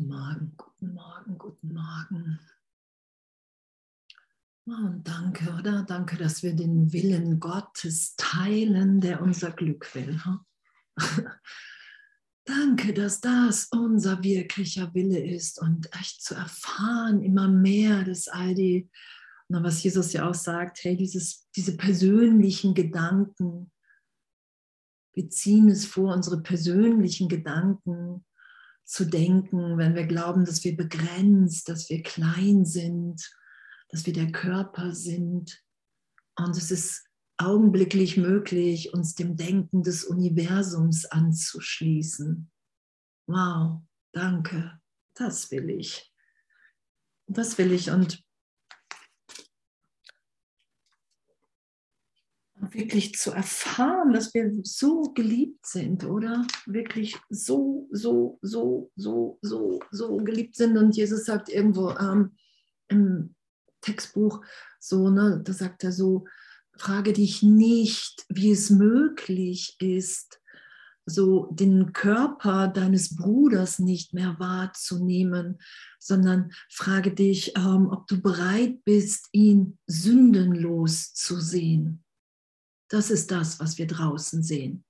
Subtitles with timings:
[0.00, 2.38] Guten Morgen, guten Morgen, guten Morgen.
[4.64, 5.82] Und danke, oder?
[5.82, 10.18] Danke, dass wir den Willen Gottes teilen, der unser Glück will.
[12.46, 18.54] danke, dass das unser wirklicher Wille ist und echt zu erfahren, immer mehr, dass all
[18.54, 18.88] die,
[19.48, 23.70] was Jesus ja auch sagt, hey, dieses, diese persönlichen Gedanken,
[25.12, 28.24] wir ziehen es vor, unsere persönlichen Gedanken
[28.90, 33.30] zu denken, wenn wir glauben, dass wir begrenzt, dass wir klein sind,
[33.88, 35.62] dass wir der Körper sind.
[36.36, 42.50] Und es ist augenblicklich möglich, uns dem Denken des Universums anzuschließen.
[43.28, 43.82] Wow,
[44.12, 44.80] danke,
[45.14, 46.12] das will ich.
[47.28, 47.92] Das will ich.
[47.92, 48.24] Und
[52.70, 56.46] wirklich zu erfahren, dass wir so geliebt sind, oder?
[56.66, 60.76] Wirklich so, so, so, so, so, so geliebt sind.
[60.76, 62.32] Und Jesus sagt irgendwo ähm,
[62.88, 63.34] im
[63.80, 64.42] Textbuch
[64.78, 66.26] so, ne, da sagt er so,
[66.76, 70.40] frage dich nicht, wie es möglich ist,
[71.06, 75.58] so den Körper deines Bruders nicht mehr wahrzunehmen,
[75.98, 82.04] sondern frage dich, ähm, ob du bereit bist, ihn sündenlos zu sehen.
[82.90, 84.84] Das ist das, was wir draußen sehen.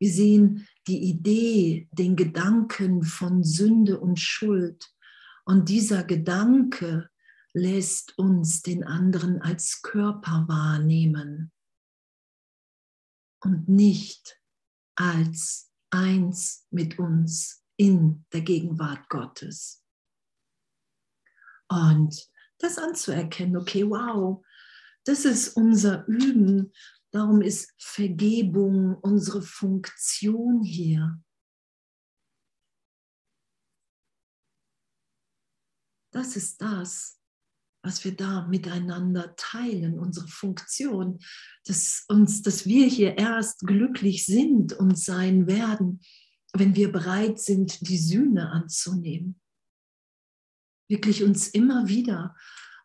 [0.00, 4.92] Wir sehen die Idee, den Gedanken von Sünde und Schuld.
[5.44, 7.10] Und dieser Gedanke
[7.52, 11.52] lässt uns den anderen als Körper wahrnehmen
[13.40, 14.40] und nicht
[14.94, 19.84] als eins mit uns in der Gegenwart Gottes.
[21.68, 24.44] Und das anzuerkennen, okay, wow,
[25.04, 26.72] das ist unser Üben.
[27.10, 31.22] Darum ist Vergebung unsere Funktion hier.
[36.12, 37.20] Das ist das,
[37.82, 41.18] was wir da miteinander teilen, unsere Funktion,
[41.64, 46.00] dass, uns, dass wir hier erst glücklich sind und sein werden,
[46.52, 49.40] wenn wir bereit sind, die Sühne anzunehmen.
[50.88, 52.36] Wirklich uns immer wieder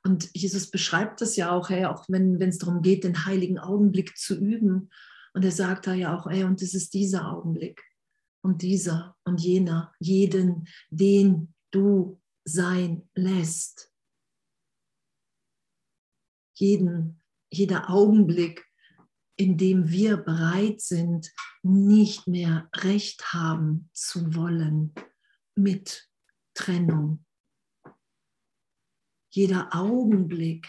[0.04, 4.18] und Jesus beschreibt das ja auch, hey, auch wenn es darum geht, den heiligen Augenblick
[4.18, 4.90] zu üben.
[5.34, 7.84] Und er sagt da ja auch, hey, und es ist dieser Augenblick
[8.42, 13.92] und dieser und jener, jeden, den du sein lässt.
[16.56, 17.22] Jeden,
[17.52, 18.66] jeder Augenblick,
[19.36, 21.32] in dem wir bereit sind,
[21.62, 24.96] nicht mehr recht haben zu wollen
[25.56, 26.10] mit
[26.56, 27.27] Trennung,
[29.38, 30.68] jeder Augenblick,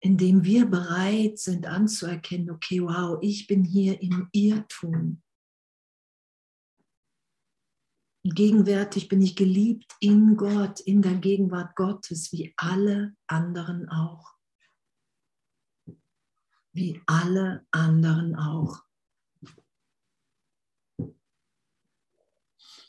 [0.00, 5.20] in dem wir bereit sind anzuerkennen, okay, wow, ich bin hier im Irrtum.
[8.24, 14.36] Gegenwärtig bin ich geliebt in Gott, in der Gegenwart Gottes, wie alle anderen auch.
[16.72, 18.84] Wie alle anderen auch.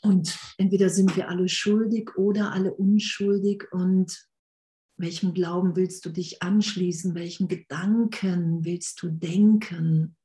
[0.02, 4.28] Und entweder sind wir alle schuldig oder alle unschuldig und
[4.96, 7.14] welchem Glauben willst du dich anschließen?
[7.14, 10.16] Welchen Gedanken willst du denken?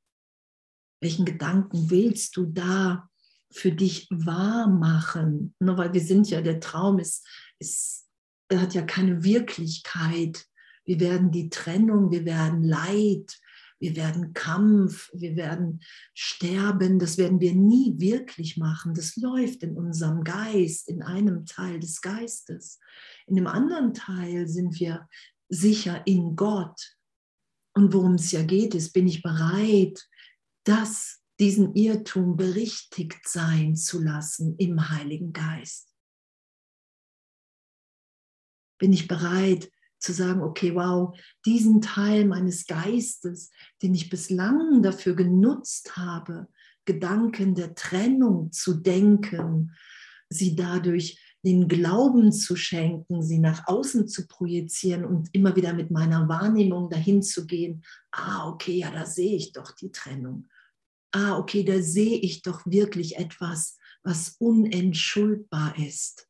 [1.01, 3.09] Welchen Gedanken willst du da
[3.51, 5.55] für dich wahr machen?
[5.59, 7.25] Nur weil wir sind ja, der Traum ist,
[7.57, 8.07] ist,
[8.53, 10.45] hat ja keine Wirklichkeit.
[10.85, 13.39] Wir werden die Trennung, wir werden Leid,
[13.79, 15.81] wir werden Kampf, wir werden
[16.13, 18.93] sterben, das werden wir nie wirklich machen.
[18.93, 22.79] Das läuft in unserem Geist, in einem Teil des Geistes.
[23.25, 25.07] In dem anderen Teil sind wir
[25.47, 26.97] sicher in Gott.
[27.73, 30.07] Und worum es ja geht, ist, bin ich bereit,
[30.65, 35.95] das, diesen Irrtum berichtigt sein zu lassen im Heiligen Geist?
[38.77, 43.51] Bin ich bereit, zu sagen, okay, wow, diesen Teil meines Geistes,
[43.81, 46.47] den ich bislang dafür genutzt habe,
[46.85, 49.75] Gedanken der Trennung zu denken,
[50.29, 55.91] sie dadurch den Glauben zu schenken, sie nach außen zu projizieren und immer wieder mit
[55.91, 60.49] meiner Wahrnehmung dahin zu gehen, ah, okay, ja, da sehe ich doch die Trennung.
[61.11, 66.27] Ah, okay, da sehe ich doch wirklich etwas, was unentschuldbar ist.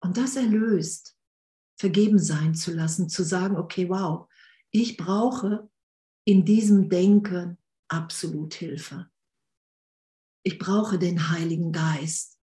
[0.00, 1.17] Und das erlöst
[1.78, 4.28] vergeben sein zu lassen, zu sagen, okay, wow,
[4.70, 5.70] ich brauche
[6.24, 7.56] in diesem Denken
[7.88, 9.10] absolut Hilfe.
[10.42, 12.38] Ich brauche den Heiligen Geist.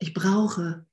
[0.00, 0.86] Ich brauche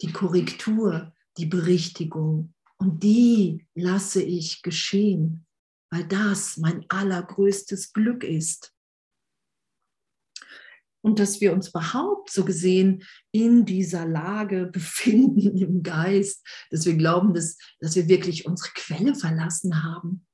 [0.00, 5.46] die Korrektur, die Berichtigung und die lasse ich geschehen,
[5.90, 8.74] weil das mein allergrößtes Glück ist.
[11.08, 13.02] Und dass wir uns überhaupt so gesehen
[13.32, 19.14] in dieser Lage befinden im Geist, dass wir glauben, dass, dass wir wirklich unsere Quelle
[19.14, 20.26] verlassen haben,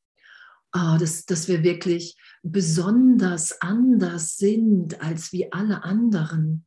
[0.75, 6.67] oh, dass, dass wir wirklich besonders anders sind als wie alle anderen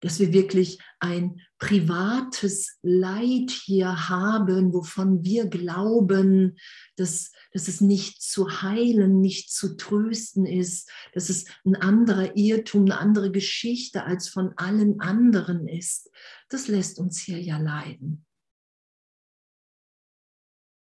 [0.00, 6.56] dass wir wirklich ein privates Leid hier haben, wovon wir glauben,
[6.96, 12.84] dass, dass es nicht zu heilen, nicht zu trösten ist, dass es ein anderer Irrtum,
[12.84, 16.10] eine andere Geschichte als von allen anderen ist.
[16.48, 18.24] Das lässt uns hier ja leiden.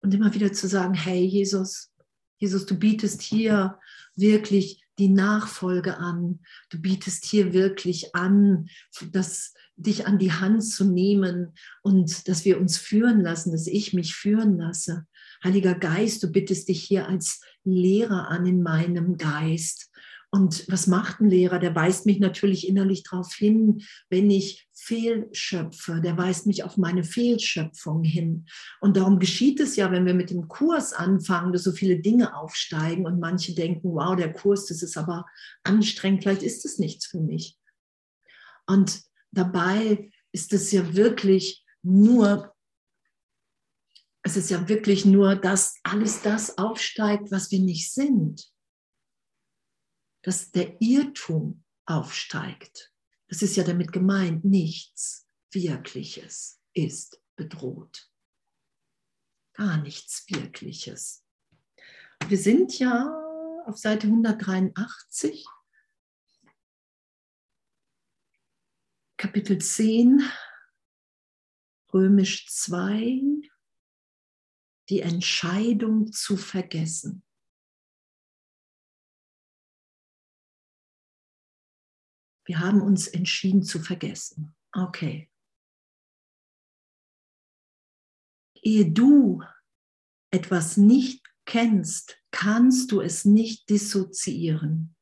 [0.01, 1.93] Und immer wieder zu sagen, hey Jesus,
[2.39, 3.79] Jesus, du bietest hier
[4.17, 6.41] wirklich die Nachfolge an.
[6.71, 8.69] Du bietest hier wirklich an,
[9.11, 13.93] das, dich an die Hand zu nehmen und dass wir uns führen lassen, dass ich
[13.93, 15.07] mich führen lasse.
[15.43, 19.91] Heiliger Geist, du bittest dich hier als Lehrer an in meinem Geist.
[20.35, 21.59] Und was macht ein Lehrer?
[21.59, 26.01] Der weist mich natürlich innerlich darauf hin, wenn ich fehlschöpfe.
[26.01, 28.47] Der weist mich auf meine Fehlschöpfung hin.
[28.81, 32.35] Und darum geschieht es ja, wenn wir mit dem Kurs anfangen, dass so viele Dinge
[32.35, 35.27] aufsteigen und manche denken, wow, der Kurs, das ist aber
[35.65, 37.59] anstrengend, vielleicht ist es nichts für mich.
[38.67, 39.03] Und
[39.33, 42.55] dabei ist es ja wirklich nur,
[44.23, 48.51] es ist ja wirklich nur, dass alles das aufsteigt, was wir nicht sind
[50.23, 52.93] dass der Irrtum aufsteigt.
[53.29, 58.11] Das ist ja damit gemeint, nichts Wirkliches ist bedroht.
[59.55, 61.25] Gar nichts Wirkliches.
[62.29, 63.19] Wir sind ja
[63.67, 65.47] auf Seite 183,
[69.17, 70.23] Kapitel 10,
[71.93, 73.21] Römisch 2,
[74.89, 77.23] die Entscheidung zu vergessen.
[82.45, 84.55] Wir haben uns entschieden zu vergessen.
[84.73, 85.31] Okay.
[88.63, 89.43] Ehe du
[90.31, 94.95] etwas nicht kennst, kannst du es nicht dissoziieren.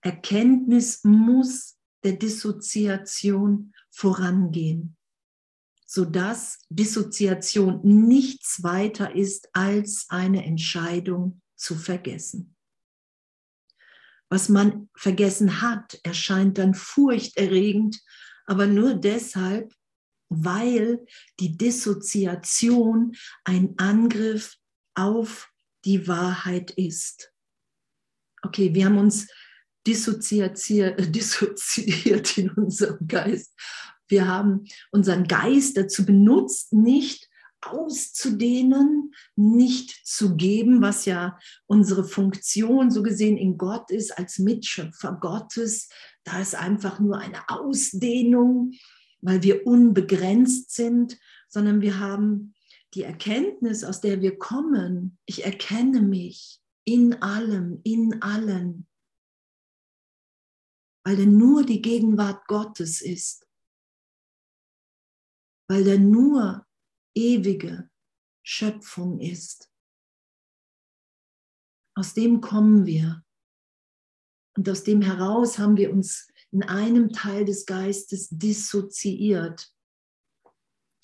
[0.00, 4.96] Erkenntnis muss der Dissoziation vorangehen,
[5.86, 12.51] sodass Dissoziation nichts weiter ist als eine Entscheidung zu vergessen
[14.32, 18.00] was man vergessen hat, erscheint dann furchterregend,
[18.46, 19.74] aber nur deshalb,
[20.30, 21.04] weil
[21.38, 23.14] die Dissoziation
[23.44, 24.56] ein Angriff
[24.94, 25.50] auf
[25.84, 27.30] die Wahrheit ist.
[28.40, 29.28] Okay, wir haben uns
[29.86, 30.56] dissoziiert,
[31.14, 33.52] dissoziiert in unserem Geist.
[34.08, 37.28] Wir haben unseren Geist dazu benutzt, nicht
[37.62, 45.18] auszudehnen, nicht zu geben, was ja unsere Funktion so gesehen in Gott ist, als Mitschöpfer
[45.20, 45.88] Gottes.
[46.24, 48.72] Da ist einfach nur eine Ausdehnung,
[49.20, 51.18] weil wir unbegrenzt sind,
[51.48, 52.54] sondern wir haben
[52.94, 55.18] die Erkenntnis, aus der wir kommen.
[55.24, 58.86] Ich erkenne mich in allem, in allen,
[61.04, 63.46] weil er nur die Gegenwart Gottes ist,
[65.68, 66.66] weil er nur
[67.14, 67.88] ewige
[68.42, 69.70] Schöpfung ist.
[71.94, 73.24] Aus dem kommen wir.
[74.56, 79.72] Und aus dem heraus haben wir uns in einem Teil des Geistes dissoziiert.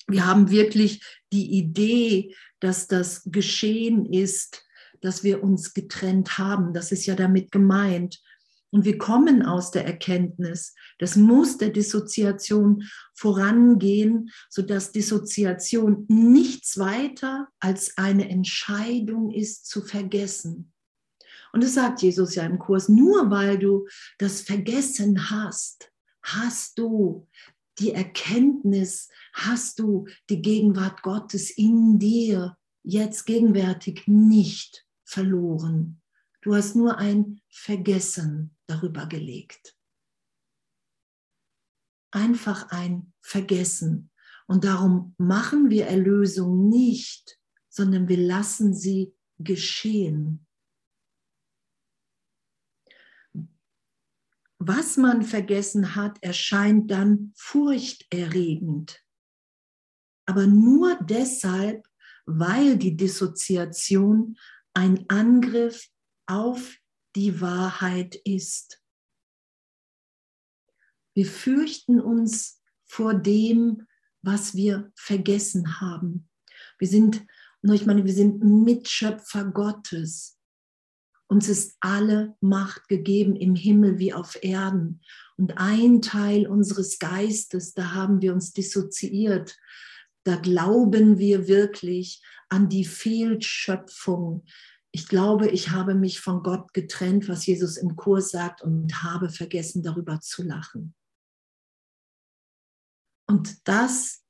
[0.07, 4.65] Wir haben wirklich die Idee, dass das geschehen ist,
[5.01, 6.73] dass wir uns getrennt haben.
[6.73, 8.21] Das ist ja damit gemeint.
[8.71, 12.83] Und wir kommen aus der Erkenntnis, das muss der Dissoziation
[13.15, 20.71] vorangehen, sodass Dissoziation nichts weiter als eine Entscheidung ist zu vergessen.
[21.51, 23.87] Und das sagt Jesus ja im Kurs, nur weil du
[24.19, 27.27] das Vergessen hast, hast du
[27.79, 35.98] die Erkenntnis, hast du die Gegenwart Gottes in dir jetzt gegenwärtig nicht verloren.
[36.41, 39.75] Du hast nur ein Vergessen darüber gelegt.
[42.11, 44.09] Einfach ein Vergessen.
[44.47, 50.47] Und darum machen wir Erlösung nicht, sondern wir lassen sie geschehen.
[54.57, 59.03] Was man vergessen hat, erscheint dann furchterregend.
[60.25, 61.87] Aber nur deshalb,
[62.25, 64.37] weil die Dissoziation
[64.73, 65.89] ein Angriff
[66.29, 66.77] auf
[67.15, 68.81] die Wahrheit ist.
[71.15, 73.87] Wir fürchten uns vor dem,
[74.21, 76.29] was wir vergessen haben.
[76.77, 77.25] Wir sind,
[77.63, 80.37] ich meine, wir sind Mitschöpfer Gottes.
[81.27, 85.01] Uns ist alle Macht gegeben im Himmel wie auf Erden.
[85.37, 89.57] Und ein Teil unseres Geistes, da haben wir uns dissoziiert.
[90.23, 94.43] Da glauben wir wirklich an die Fehlschöpfung.
[94.91, 99.29] Ich glaube, ich habe mich von Gott getrennt, was Jesus im Kurs sagt, und habe
[99.29, 100.95] vergessen, darüber zu lachen.
[103.27, 104.23] Und das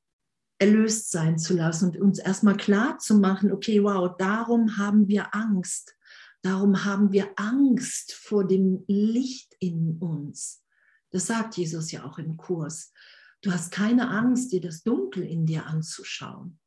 [0.58, 5.34] erlöst sein zu lassen und uns erstmal klar zu machen, okay, wow, darum haben wir
[5.34, 5.96] Angst
[6.42, 10.64] Darum haben wir Angst vor dem Licht in uns.
[11.12, 12.94] Das sagt Jesus ja auch im Kurs.
[13.42, 16.59] Du hast keine Angst, dir das Dunkel in dir anzuschauen.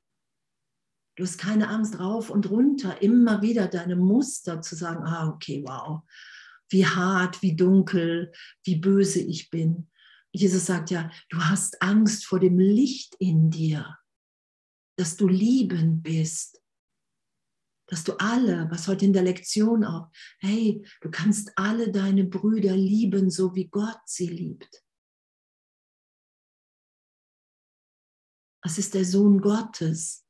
[1.16, 5.62] Du hast keine Angst, rauf und runter, immer wieder deine Muster zu sagen, ah, okay,
[5.66, 6.02] wow,
[6.70, 8.32] wie hart, wie dunkel,
[8.64, 9.90] wie böse ich bin.
[10.32, 13.98] Jesus sagt ja, du hast Angst vor dem Licht in dir,
[14.96, 16.62] dass du liebend bist,
[17.88, 22.74] dass du alle, was heute in der Lektion auch, hey, du kannst alle deine Brüder
[22.74, 24.82] lieben, so wie Gott sie liebt.
[28.64, 30.21] Was ist der Sohn Gottes?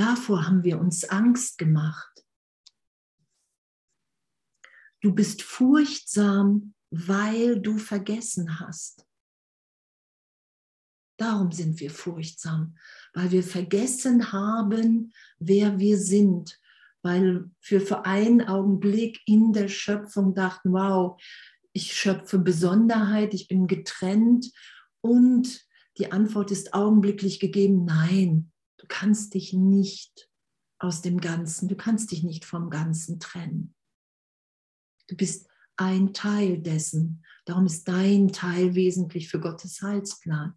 [0.00, 2.24] Davor haben wir uns Angst gemacht.
[5.02, 9.06] Du bist furchtsam, weil du vergessen hast.
[11.18, 12.78] Darum sind wir furchtsam,
[13.12, 16.58] weil wir vergessen haben, wer wir sind,
[17.02, 21.20] weil wir für einen Augenblick in der Schöpfung dachten, wow,
[21.74, 24.50] ich schöpfe Besonderheit, ich bin getrennt
[25.02, 25.60] und
[25.98, 30.28] die Antwort ist augenblicklich gegeben, nein, du kannst dich nicht
[30.78, 33.74] aus dem Ganzen, du kannst dich nicht vom Ganzen trennen.
[35.08, 37.24] Du bist ein Teil dessen.
[37.44, 40.54] Darum ist dein Teil wesentlich für Gottes Heilsplan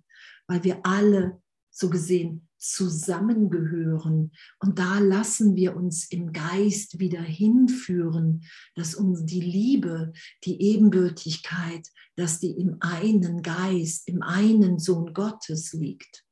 [0.47, 4.31] weil wir alle so gesehen zusammengehören.
[4.59, 10.13] Und da lassen wir uns im Geist wieder hinführen, dass uns die Liebe,
[10.45, 16.22] die Ebenbürtigkeit, dass die im einen Geist, im einen Sohn Gottes liegt.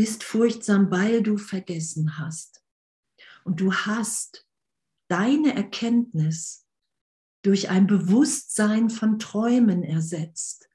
[0.00, 2.64] Bist furchtsam, weil du vergessen hast.
[3.44, 4.48] Und du hast
[5.08, 6.66] deine Erkenntnis
[7.42, 10.70] durch ein Bewusstsein von Träumen ersetzt,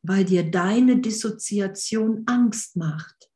[0.00, 3.30] weil dir deine Dissoziation Angst macht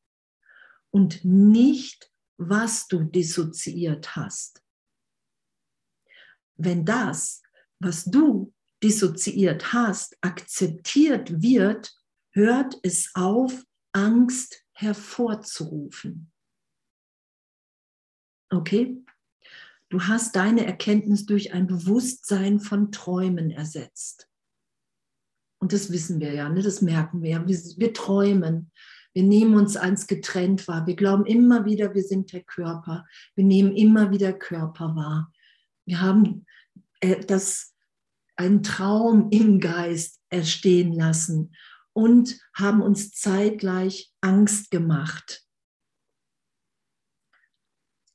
[0.89, 4.63] und nicht, was du dissoziiert hast.
[6.55, 7.43] Wenn das,
[7.77, 8.51] was du
[8.81, 11.95] dissoziiert hast, akzeptiert wird,
[12.31, 16.31] hört es auf, Angst hervorzurufen.
[18.49, 19.03] Okay?
[19.89, 24.29] Du hast deine Erkenntnis durch ein Bewusstsein von Träumen ersetzt.
[25.59, 26.61] Und das wissen wir ja, ne?
[26.61, 27.47] das merken wir ja.
[27.47, 28.71] Wir, wir träumen.
[29.13, 30.87] Wir nehmen uns als getrennt wahr.
[30.87, 33.05] Wir glauben immer wieder, wir sind der Körper.
[33.35, 35.31] Wir nehmen immer wieder Körper wahr.
[35.85, 36.45] Wir haben
[36.99, 37.75] äh, das,
[38.35, 41.55] einen Traum im Geist erstehen lassen
[41.93, 45.43] und haben uns zeitgleich Angst gemacht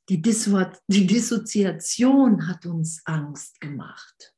[0.09, 4.35] die, die Dissoziation hat uns Angst gemacht.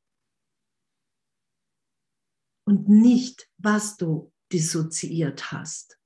[2.65, 5.99] Und nicht, was du dissoziiert hast.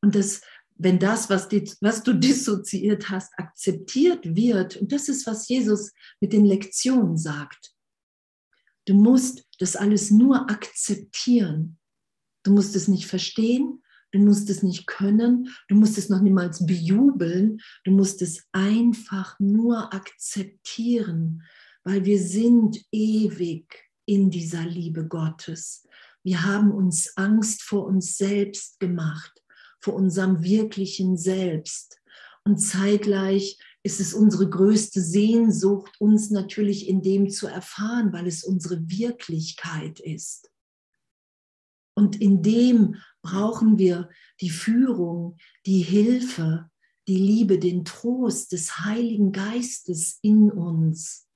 [0.00, 0.40] Und das,
[0.76, 5.92] wenn das, was, die, was du dissoziiert hast, akzeptiert wird, und das ist, was Jesus
[6.20, 7.74] mit den Lektionen sagt,
[8.86, 11.78] du musst das alles nur akzeptieren.
[12.44, 13.82] Du musst es nicht verstehen,
[14.12, 19.38] Du musst es nicht können, du musst es noch niemals bejubeln, du musst es einfach
[19.38, 21.42] nur akzeptieren,
[21.84, 25.86] weil wir sind ewig in dieser Liebe Gottes.
[26.22, 29.42] Wir haben uns Angst vor uns selbst gemacht,
[29.80, 32.00] vor unserem wirklichen Selbst.
[32.44, 38.42] Und zeitgleich ist es unsere größte Sehnsucht, uns natürlich in dem zu erfahren, weil es
[38.42, 40.50] unsere Wirklichkeit ist.
[41.98, 44.10] Und in dem brauchen wir
[44.40, 46.70] die Führung, die Hilfe,
[47.08, 51.26] die Liebe, den Trost des Heiligen Geistes in uns.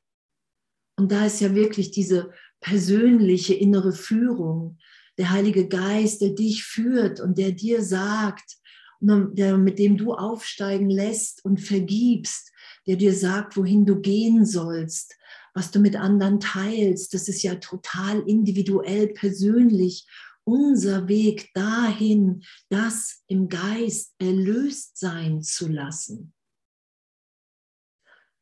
[0.96, 4.78] Und da ist ja wirklich diese persönliche innere Führung,
[5.16, 8.58] der Heilige Geist, der dich führt und der dir sagt,
[9.00, 12.52] mit dem du aufsteigen lässt und vergibst,
[12.86, 15.16] der dir sagt, wohin du gehen sollst,
[15.54, 17.14] was du mit anderen teilst.
[17.14, 20.06] Das ist ja total individuell, persönlich
[20.44, 26.34] unser Weg dahin, das im Geist erlöst sein zu lassen.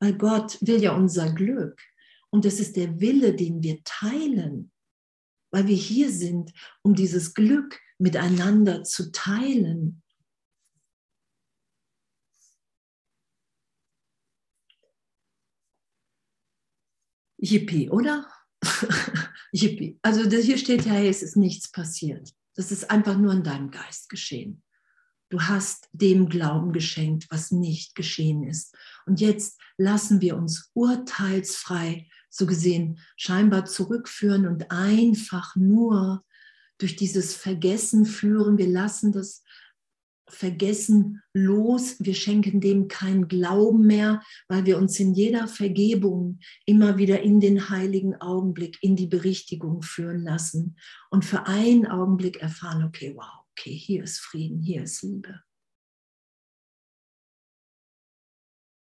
[0.00, 1.80] Weil Gott will ja unser Glück
[2.30, 4.72] und es ist der Wille, den wir teilen,
[5.50, 6.52] weil wir hier sind,
[6.82, 10.02] um dieses Glück miteinander zu teilen.
[17.40, 18.37] Yippie, oder?
[19.52, 19.98] Yippie.
[20.02, 22.32] Also hier steht ja, hey, es ist nichts passiert.
[22.54, 24.62] Das ist einfach nur in deinem Geist geschehen.
[25.30, 28.74] Du hast dem Glauben geschenkt, was nicht geschehen ist.
[29.06, 36.24] Und jetzt lassen wir uns urteilsfrei, so gesehen, scheinbar zurückführen und einfach nur
[36.78, 38.56] durch dieses Vergessen führen.
[38.56, 39.42] Wir lassen das
[40.28, 41.96] Vergessen los.
[41.98, 47.40] Wir schenken dem keinen Glauben mehr, weil wir uns in jeder Vergebung immer wieder in
[47.40, 50.76] den heiligen Augenblick, in die Berichtigung führen lassen
[51.10, 55.42] und für einen Augenblick erfahren, okay, wow, okay, hier ist Frieden, hier ist Liebe.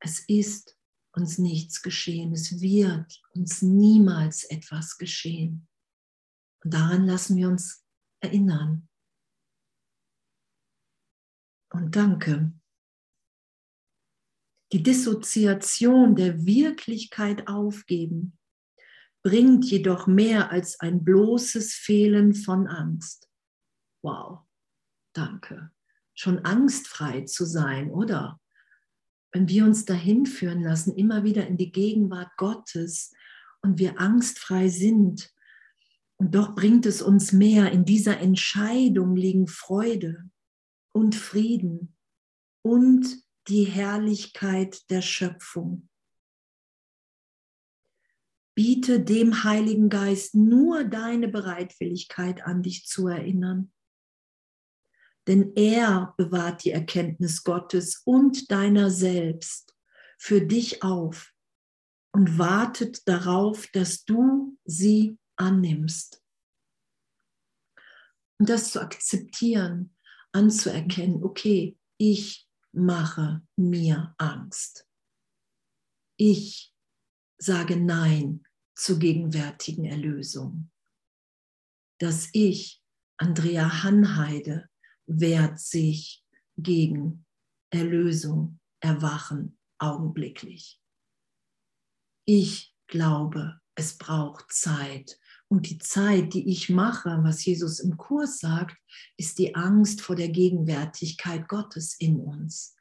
[0.01, 0.77] Es ist
[1.13, 5.69] uns nichts geschehen, es wird uns niemals etwas geschehen.
[6.63, 7.85] Und daran lassen wir uns
[8.21, 8.89] erinnern.
[11.75, 12.53] Und danke.
[14.73, 18.39] Die Dissoziation der Wirklichkeit aufgeben
[19.25, 23.29] bringt jedoch mehr als ein bloßes Fehlen von Angst.
[24.03, 24.43] Wow.
[25.15, 25.73] Danke.
[26.15, 28.41] Schon angstfrei zu sein, oder?
[29.33, 33.13] Wenn wir uns dahin führen lassen, immer wieder in die Gegenwart Gottes
[33.63, 35.33] und wir angstfrei sind,
[36.19, 37.73] und doch bringt es uns mehr.
[37.73, 40.31] In dieser Entscheidung liegen Freude
[40.95, 41.97] und Frieden
[42.63, 43.07] und
[43.49, 45.89] die Herrlichkeit der Schöpfung.
[48.55, 53.73] Biete dem Heiligen Geist nur deine Bereitwilligkeit an, dich zu erinnern
[55.27, 59.75] denn er bewahrt die Erkenntnis Gottes und deiner selbst
[60.19, 61.33] für dich auf
[62.13, 66.23] und wartet darauf, dass du sie annimmst.
[68.39, 69.94] Und das zu akzeptieren,
[70.35, 74.87] anzuerkennen, okay, ich mache mir Angst.
[76.17, 76.75] Ich
[77.39, 78.45] sage Nein
[78.75, 80.71] zur gegenwärtigen Erlösung.
[81.99, 82.83] Dass ich,
[83.17, 84.69] Andrea Hanheide,
[85.07, 86.25] wehrt sich
[86.57, 87.25] gegen
[87.71, 90.81] Erlösung, Erwachen augenblicklich.
[92.27, 95.19] Ich glaube, es braucht Zeit.
[95.49, 98.77] Und die Zeit, die ich mache, was Jesus im Kurs sagt,
[99.17, 102.75] ist die Angst vor der Gegenwärtigkeit Gottes in uns.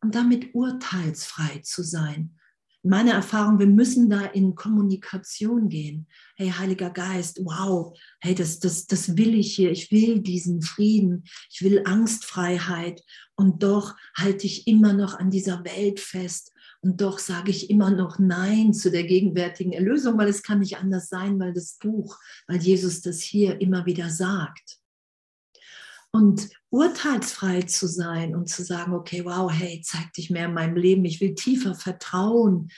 [0.00, 2.38] Und damit urteilsfrei zu sein,
[2.84, 6.08] meine Erfahrung, wir müssen da in Kommunikation gehen.
[6.34, 9.70] Hey, Heiliger Geist, wow, hey, das, das, das will ich hier.
[9.70, 11.22] Ich will diesen Frieden.
[11.48, 13.04] Ich will Angstfreiheit.
[13.36, 16.51] Und doch halte ich immer noch an dieser Welt fest.
[16.84, 20.78] Und doch sage ich immer noch Nein zu der gegenwärtigen Erlösung, weil es kann nicht
[20.78, 22.18] anders sein, weil das Buch,
[22.48, 24.78] weil Jesus das hier immer wieder sagt.
[26.10, 30.76] Und urteilsfrei zu sein und zu sagen, okay, wow, hey, zeig dich mehr in meinem
[30.76, 32.70] Leben, ich will tiefer vertrauen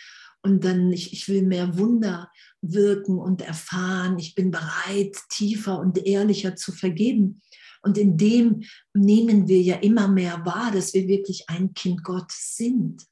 [0.42, 5.98] und dann ich, ich will mehr Wunder wirken und erfahren, ich bin bereit, tiefer und
[6.06, 7.40] ehrlicher zu vergeben.
[7.80, 8.62] Und in dem
[8.92, 13.06] nehmen wir ja immer mehr wahr, dass wir wirklich ein Kind Gottes sind.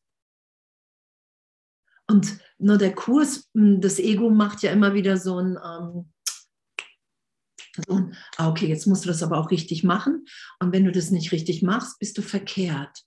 [2.12, 6.12] Und nur der Kurs, das Ego macht ja immer wieder so ein, ähm,
[7.86, 10.26] und, ah, okay, jetzt musst du das aber auch richtig machen.
[10.60, 13.06] Und wenn du das nicht richtig machst, bist du verkehrt.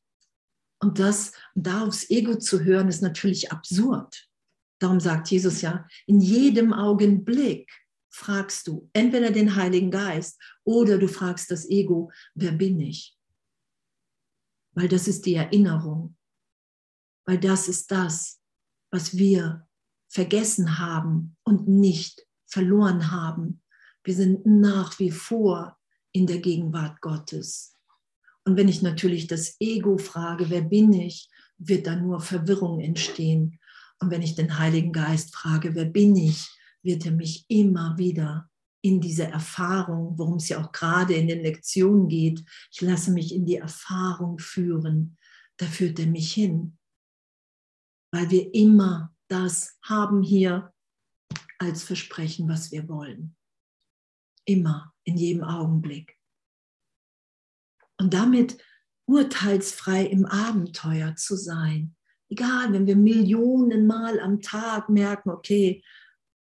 [0.82, 4.28] Und das, da aufs Ego zu hören, ist natürlich absurd.
[4.80, 7.72] Darum sagt Jesus ja, in jedem Augenblick
[8.10, 13.15] fragst du entweder den Heiligen Geist oder du fragst das Ego, wer bin ich?
[14.74, 16.18] Weil das ist die Erinnerung.
[17.28, 18.41] Weil das ist das,
[18.95, 19.67] was wir
[20.08, 23.62] vergessen haben und nicht verloren haben
[24.05, 25.77] wir sind nach wie vor
[26.12, 27.75] in der Gegenwart Gottes.
[28.45, 31.27] Und wenn ich natürlich das Ego frage, wer bin ich,
[31.58, 33.60] wird da nur Verwirrung entstehen.
[33.99, 36.47] Und wenn ich den Heiligen Geist frage, wer bin ich,
[36.84, 38.47] wird er mich immer wieder
[38.81, 43.34] in diese Erfahrung, worum es ja auch gerade in den Lektionen geht, ich lasse mich
[43.34, 45.17] in die Erfahrung führen,
[45.58, 46.77] da führt er mich hin.
[48.15, 50.73] Weil wir immer das haben hier
[51.60, 53.36] als Versprechen, was wir wollen
[54.45, 56.17] immer, in jedem Augenblick.
[57.99, 58.58] Und damit
[59.08, 61.95] urteilsfrei im Abenteuer zu sein.
[62.30, 65.84] Egal, wenn wir Millionen Mal am Tag merken, okay,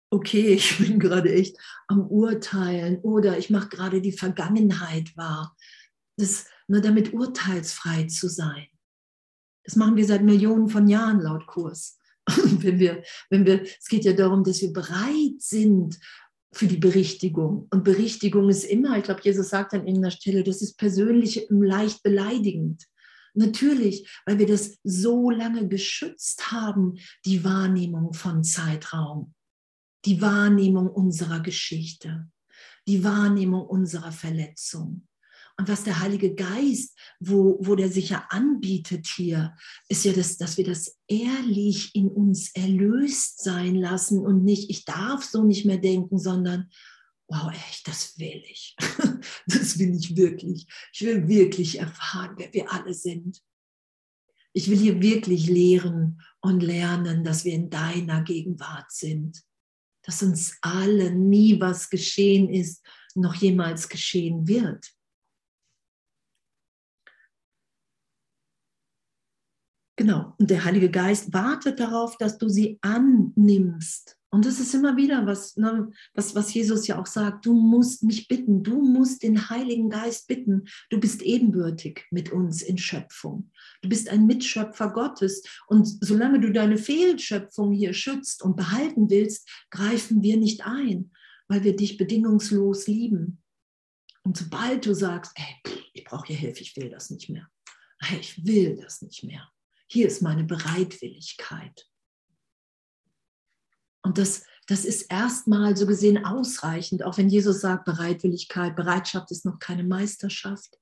[0.10, 5.56] okay, ich bin gerade echt am Urteilen oder ich mache gerade die Vergangenheit wahr.
[6.18, 8.68] Das, nur damit urteilsfrei zu sein.
[9.70, 12.00] Das machen wir seit Millionen von Jahren laut Kurs.
[12.28, 16.00] Wenn wir, wenn wir, es geht ja darum, dass wir bereit sind,
[16.52, 17.68] für die Berichtigung.
[17.70, 22.02] Und Berichtigung ist immer, ich glaube, Jesus sagt an irgendeiner Stelle, das ist persönlich leicht
[22.02, 22.88] beleidigend.
[23.36, 29.36] Natürlich, weil wir das so lange geschützt haben, die Wahrnehmung von Zeitraum,
[30.06, 32.28] die Wahrnehmung unserer Geschichte,
[32.88, 35.08] die Wahrnehmung unserer Verletzung.
[35.60, 39.58] Und was der Heilige Geist, wo, wo der sich ja anbietet hier,
[39.90, 44.86] ist ja, das, dass wir das ehrlich in uns erlöst sein lassen und nicht, ich
[44.86, 46.70] darf so nicht mehr denken, sondern,
[47.28, 48.76] wow, echt, das will ich.
[49.48, 50.66] Das will ich wirklich.
[50.94, 53.42] Ich will wirklich erfahren, wer wir alle sind.
[54.54, 59.42] Ich will hier wirklich lehren und lernen, dass wir in deiner Gegenwart sind.
[60.04, 62.82] Dass uns allen nie was geschehen ist,
[63.14, 64.94] noch jemals geschehen wird.
[70.00, 70.34] Genau.
[70.38, 74.18] Und der Heilige Geist wartet darauf, dass du sie annimmst.
[74.30, 77.46] Und das ist immer wieder was, ne, was, was Jesus ja auch sagt.
[77.46, 78.64] Du musst mich bitten.
[78.64, 80.70] Du musst den Heiligen Geist bitten.
[80.90, 83.52] Du bist ebenbürtig mit uns in Schöpfung.
[83.82, 85.44] Du bist ein Mitschöpfer Gottes.
[85.68, 91.12] Und solange du deine Fehlschöpfung hier schützt und behalten willst, greifen wir nicht ein,
[91.50, 93.44] weil wir dich bedingungslos lieben.
[94.24, 97.50] Und sobald du sagst, ey, ich brauche hier Hilfe, ich will das nicht mehr.
[98.22, 99.52] Ich will das nicht mehr
[99.92, 101.88] hier ist meine Bereitwilligkeit.
[104.04, 109.46] Und das, das ist erstmal so gesehen ausreichend, auch wenn Jesus sagt, Bereitwilligkeit, Bereitschaft ist
[109.46, 110.78] noch keine Meisterschaft.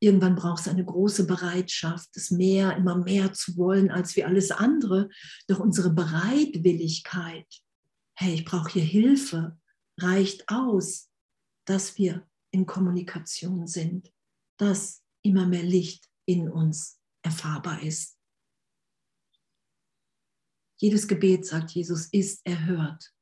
[0.00, 4.50] Irgendwann braucht es eine große Bereitschaft, das mehr, immer mehr zu wollen als wie alles
[4.50, 5.08] andere.
[5.48, 7.46] Doch unsere Bereitwilligkeit,
[8.14, 9.58] hey, ich brauche hier Hilfe,
[9.98, 11.08] reicht aus,
[11.64, 14.12] dass wir in Kommunikation sind,
[14.58, 18.18] dass immer mehr Licht in uns erfahrbar ist.
[20.82, 23.12] Jedes Gebet, sagt Jesus, ist erhört.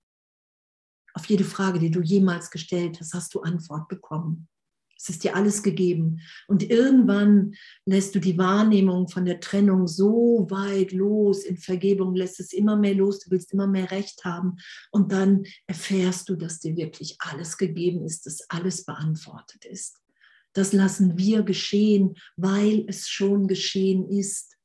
[1.13, 4.49] Auf jede Frage, die du jemals gestellt hast, hast du Antwort bekommen.
[4.97, 6.23] Es ist dir alles gegeben.
[6.49, 7.53] Und irgendwann
[7.85, 12.79] lässt du die Wahrnehmung von der Trennung so weit los in Vergebung, lässt es immer
[12.79, 14.57] mehr los, du willst immer mehr Recht haben.
[14.91, 19.99] Und dann erfährst du, dass dir wirklich alles gegeben ist, dass alles beantwortet ist.
[20.55, 24.57] Das lassen wir geschehen, weil es schon geschehen ist.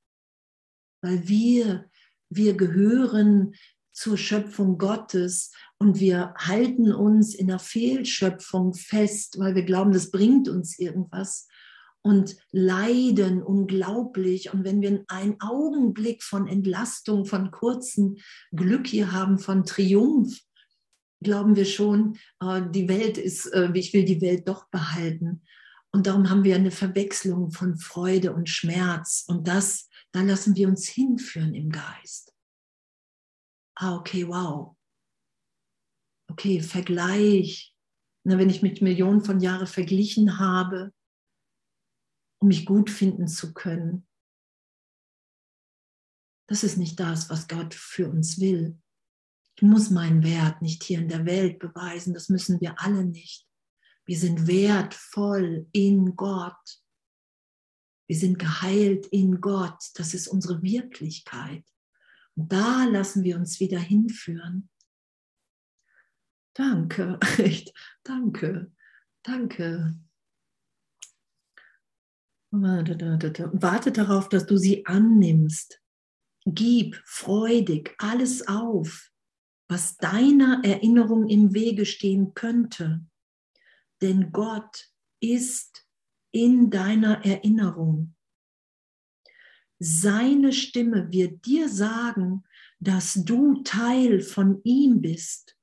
[1.02, 1.90] Weil wir
[2.30, 3.54] wir gehören
[3.92, 10.12] zur Schöpfung Gottes und wir halten uns in der Fehlschöpfung fest, weil wir glauben, das
[10.12, 11.48] bringt uns irgendwas
[12.02, 14.54] und leiden unglaublich.
[14.54, 18.18] Und wenn wir einen Augenblick von Entlastung, von kurzem
[18.52, 20.40] Glück hier haben, von Triumph,
[21.24, 25.42] glauben wir schon, äh, die Welt ist, äh, ich will die Welt doch behalten.
[25.92, 29.24] Und darum haben wir eine Verwechslung von Freude und Schmerz.
[29.28, 32.34] Und das dann lassen wir uns hinführen im Geist.
[33.76, 34.78] Ah, okay, wow.
[36.32, 37.76] Okay, Vergleich.
[38.24, 40.94] Na, wenn ich mit Millionen von Jahren verglichen habe,
[42.42, 44.08] um mich gut finden zu können.
[46.48, 48.80] Das ist nicht das, was Gott für uns will.
[49.58, 53.48] Ich muss meinen Wert nicht hier in der Welt beweisen, das müssen wir alle nicht.
[54.06, 56.85] Wir sind wertvoll in Gott.
[58.08, 59.80] Wir sind geheilt in Gott.
[59.96, 61.64] Das ist unsere Wirklichkeit.
[62.36, 64.70] Und da lassen wir uns wieder hinführen.
[66.54, 68.72] Danke, echt, danke,
[69.24, 70.00] danke.
[72.52, 75.82] Warte darauf, dass du sie annimmst.
[76.46, 79.12] Gib freudig alles auf,
[79.68, 83.06] was deiner Erinnerung im Wege stehen könnte.
[84.02, 84.90] Denn Gott
[85.20, 85.85] ist
[86.36, 88.14] in deiner Erinnerung.
[89.80, 92.44] Seine Stimme wird dir sagen,
[92.78, 95.58] dass du Teil von ihm bist,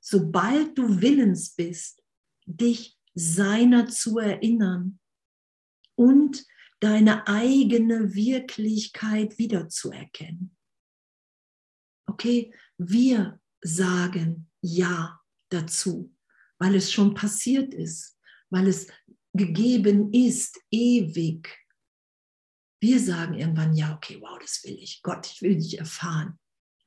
[0.00, 2.02] sobald du willens bist,
[2.44, 5.00] dich seiner zu erinnern
[5.94, 6.44] und
[6.80, 10.54] deine eigene Wirklichkeit wiederzuerkennen.
[12.06, 16.14] Okay, wir sagen Ja dazu,
[16.58, 18.18] weil es schon passiert ist,
[18.50, 18.88] weil es
[19.32, 21.58] gegeben ist, ewig.
[22.80, 25.02] Wir sagen irgendwann, ja, okay, wow, das will ich.
[25.02, 26.38] Gott, ich will dich erfahren.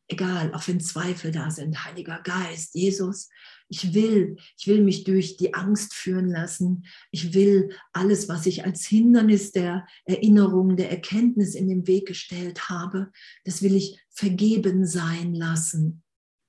[0.07, 3.29] Egal, auch wenn Zweifel da sind, Heiliger Geist, Jesus,
[3.69, 6.85] ich will, ich will mich durch die Angst führen lassen.
[7.09, 12.69] Ich will alles, was ich als Hindernis der Erinnerung, der Erkenntnis in den Weg gestellt
[12.69, 13.11] habe,
[13.45, 16.03] das will ich vergeben sein lassen.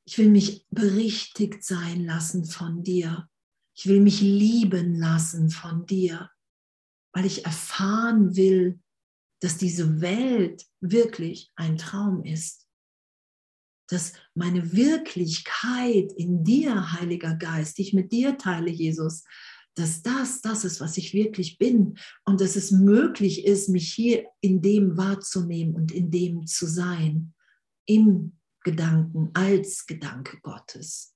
[0.04, 3.28] Ich will mich berichtigt sein lassen von dir.
[3.76, 6.30] Ich will mich lieben lassen von dir,
[7.12, 8.80] weil ich erfahren will,
[9.40, 12.66] dass diese Welt wirklich ein Traum ist.
[13.88, 19.24] Dass meine Wirklichkeit in dir, Heiliger Geist, die ich mit dir teile, Jesus,
[19.74, 24.26] dass das das ist, was ich wirklich bin und dass es möglich ist, mich hier
[24.40, 27.34] in dem wahrzunehmen und in dem zu sein,
[27.84, 31.15] im Gedanken, als Gedanke Gottes.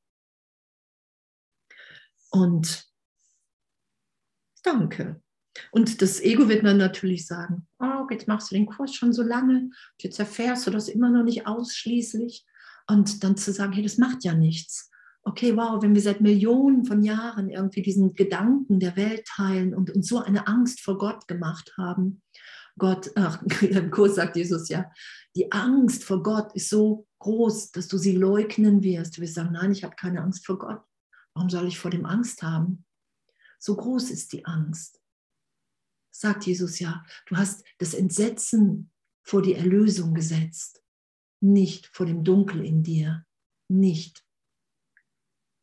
[2.30, 2.86] Und
[4.62, 5.22] danke.
[5.72, 9.22] Und das Ego wird dann natürlich sagen, oh, jetzt machst du den Kurs schon so
[9.22, 12.46] lange, jetzt erfährst du das immer noch nicht ausschließlich.
[12.86, 14.90] Und dann zu sagen, hey, das macht ja nichts
[15.22, 19.90] okay, wow, wenn wir seit Millionen von Jahren irgendwie diesen Gedanken der Welt teilen und
[19.90, 22.22] uns so eine Angst vor Gott gemacht haben,
[22.78, 24.90] Gott, ach, im Kurs sagt Jesus ja,
[25.36, 29.16] die Angst vor Gott ist so groß, dass du sie leugnen wirst.
[29.16, 30.80] Du wirst sagen, nein, ich habe keine Angst vor Gott.
[31.40, 32.84] Warum soll ich vor dem Angst haben?
[33.58, 35.00] So groß ist die Angst.
[36.10, 40.84] Sagt Jesus ja, du hast das Entsetzen vor die Erlösung gesetzt,
[41.40, 43.24] nicht vor dem Dunkel in dir,
[43.68, 44.22] nicht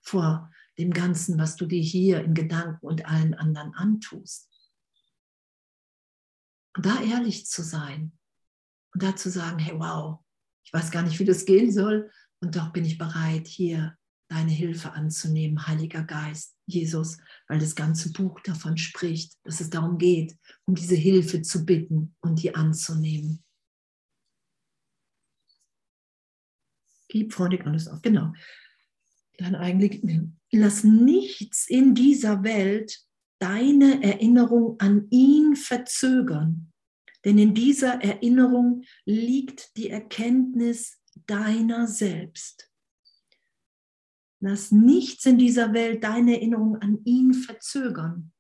[0.02, 4.50] vor dem Ganzen, was du dir hier in Gedanken und allen anderen antust.
[6.76, 8.18] Und da ehrlich zu sein
[8.96, 10.26] und da zu sagen, hey, wow,
[10.64, 13.96] ich weiß gar nicht, wie das gehen soll und doch bin ich bereit, hier
[14.30, 19.98] deine Hilfe anzunehmen, Heiliger Geist, Jesus, weil das ganze Buch davon spricht, dass es darum
[19.98, 20.36] geht,
[20.66, 23.44] um diese Hilfe zu bitten und die anzunehmen.
[27.08, 28.34] Gib freudig alles auf, genau
[29.38, 30.04] dein Eigenlicht
[30.52, 33.00] Lass nichts in dieser Welt
[33.40, 36.72] deine Erinnerung an ihn verzögern.
[37.26, 42.67] Denn in dieser Erinnerung liegt die Erkenntnis deiner selbst.
[44.40, 48.32] Lass nichts in dieser Welt deine Erinnerung an ihn verzögern.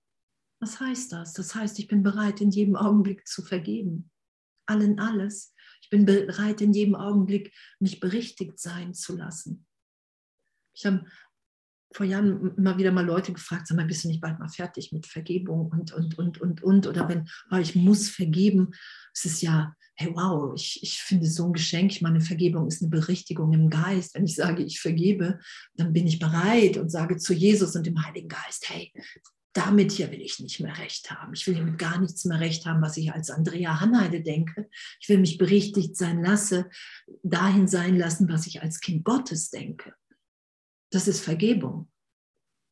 [0.59, 1.33] Was heißt das?
[1.33, 4.11] Das heißt, ich bin bereit, in jedem Augenblick zu vergeben.
[4.65, 5.53] Allen alles.
[5.81, 9.65] Ich bin bereit, in jedem Augenblick mich berichtigt sein zu lassen.
[10.73, 11.05] Ich habe
[11.93, 14.91] vor Jahren immer wieder mal Leute gefragt, sag mal, bist du nicht bald mal fertig
[14.91, 18.71] mit Vergebung und, und, und, und, und, oder wenn, oh, ich muss vergeben,
[19.13, 22.89] es ist ja, hey, wow, ich, ich finde so ein Geschenk, meine, Vergebung ist eine
[22.89, 24.15] Berichtigung im Geist.
[24.15, 25.39] Wenn ich sage, ich vergebe,
[25.75, 28.93] dann bin ich bereit und sage zu Jesus und dem Heiligen Geist, hey,
[29.53, 31.33] damit hier will ich nicht mehr recht haben.
[31.33, 34.69] Ich will hier mit gar nichts mehr recht haben, was ich als Andrea Hanheide denke.
[35.01, 36.69] Ich will mich berichtigt sein lasse,
[37.23, 39.93] dahin sein lassen, was ich als Kind Gottes denke
[40.91, 41.89] das ist Vergebung.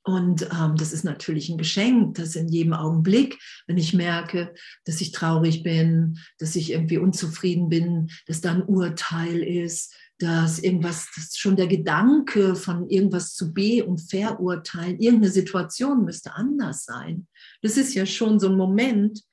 [0.06, 5.02] Und ähm, das ist natürlich ein Geschenk, dass in jedem Augenblick, wenn ich merke, dass
[5.02, 11.10] ich traurig bin, dass ich irgendwie unzufrieden bin, dass da ein Urteil ist, dass irgendwas,
[11.16, 17.28] dass schon der Gedanke von irgendwas zu be- und verurteilen, irgendeine Situation müsste anders sein.
[17.64, 19.24] Das ist ja schon so ein Moment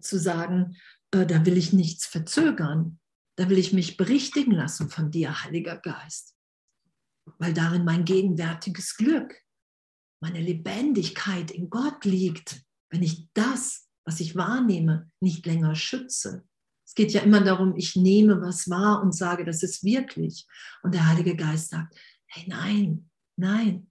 [0.00, 0.76] zu sagen,
[1.10, 2.98] äh, da will ich nichts verzögern,
[3.36, 6.34] da will ich mich berichtigen lassen von dir, Heiliger Geist
[7.38, 9.34] weil darin mein gegenwärtiges Glück,
[10.20, 16.46] meine Lebendigkeit in Gott liegt, wenn ich das, was ich wahrnehme, nicht länger schütze.
[16.86, 20.46] Es geht ja immer darum, ich nehme was wahr und sage, das ist wirklich.
[20.82, 23.90] Und der Heilige Geist sagt, hey, nein, nein,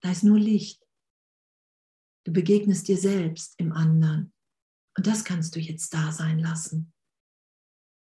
[0.00, 0.84] da ist nur Licht.
[2.24, 4.32] Du begegnest dir selbst im anderen.
[4.96, 6.92] Und das kannst du jetzt da sein lassen.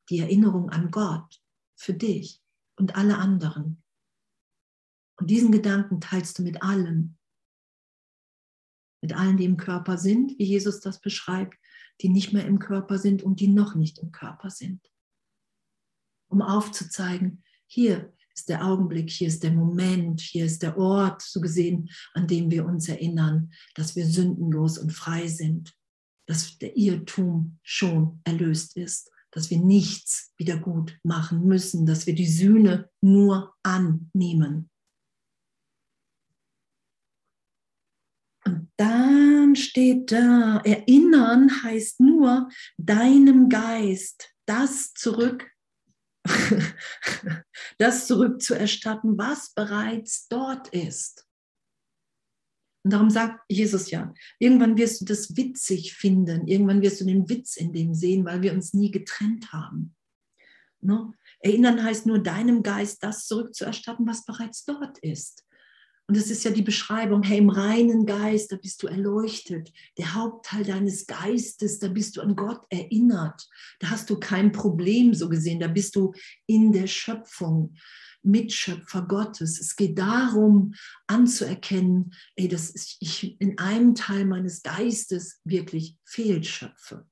[0.09, 1.41] Die Erinnerung an Gott
[1.75, 2.41] für dich
[2.75, 3.83] und alle anderen.
[5.17, 7.17] Und diesen Gedanken teilst du mit allen.
[9.01, 11.57] Mit allen, die im Körper sind, wie Jesus das beschreibt,
[12.01, 14.91] die nicht mehr im Körper sind und die noch nicht im Körper sind.
[16.29, 21.41] Um aufzuzeigen, hier ist der Augenblick, hier ist der Moment, hier ist der Ort, so
[21.41, 25.75] gesehen, an dem wir uns erinnern, dass wir sündenlos und frei sind,
[26.25, 32.15] dass der Irrtum schon erlöst ist, dass wir nichts wieder gut machen müssen, dass wir
[32.15, 34.70] die Sühne nur annehmen.
[38.77, 45.49] Dann steht da, erinnern heißt nur deinem Geist das zurück,
[47.77, 51.25] das zurückzuerstatten, was bereits dort ist.
[52.83, 57.29] Und darum sagt Jesus ja, irgendwann wirst du das witzig finden, irgendwann wirst du den
[57.29, 59.95] Witz in dem sehen, weil wir uns nie getrennt haben.
[60.81, 61.13] No?
[61.39, 65.45] Erinnern heißt nur deinem Geist das zurückzuerstatten, was bereits dort ist.
[66.11, 69.71] Und es ist ja die Beschreibung, hey, im reinen Geist, da bist du erleuchtet.
[69.97, 73.47] Der Hauptteil deines Geistes, da bist du an Gott erinnert.
[73.79, 75.61] Da hast du kein Problem so gesehen.
[75.61, 76.13] Da bist du
[76.47, 77.75] in der Schöpfung,
[78.23, 79.57] Mitschöpfer Gottes.
[79.61, 80.73] Es geht darum,
[81.07, 87.07] anzuerkennen, ey, dass ich in einem Teil meines Geistes wirklich fehlschöpfe.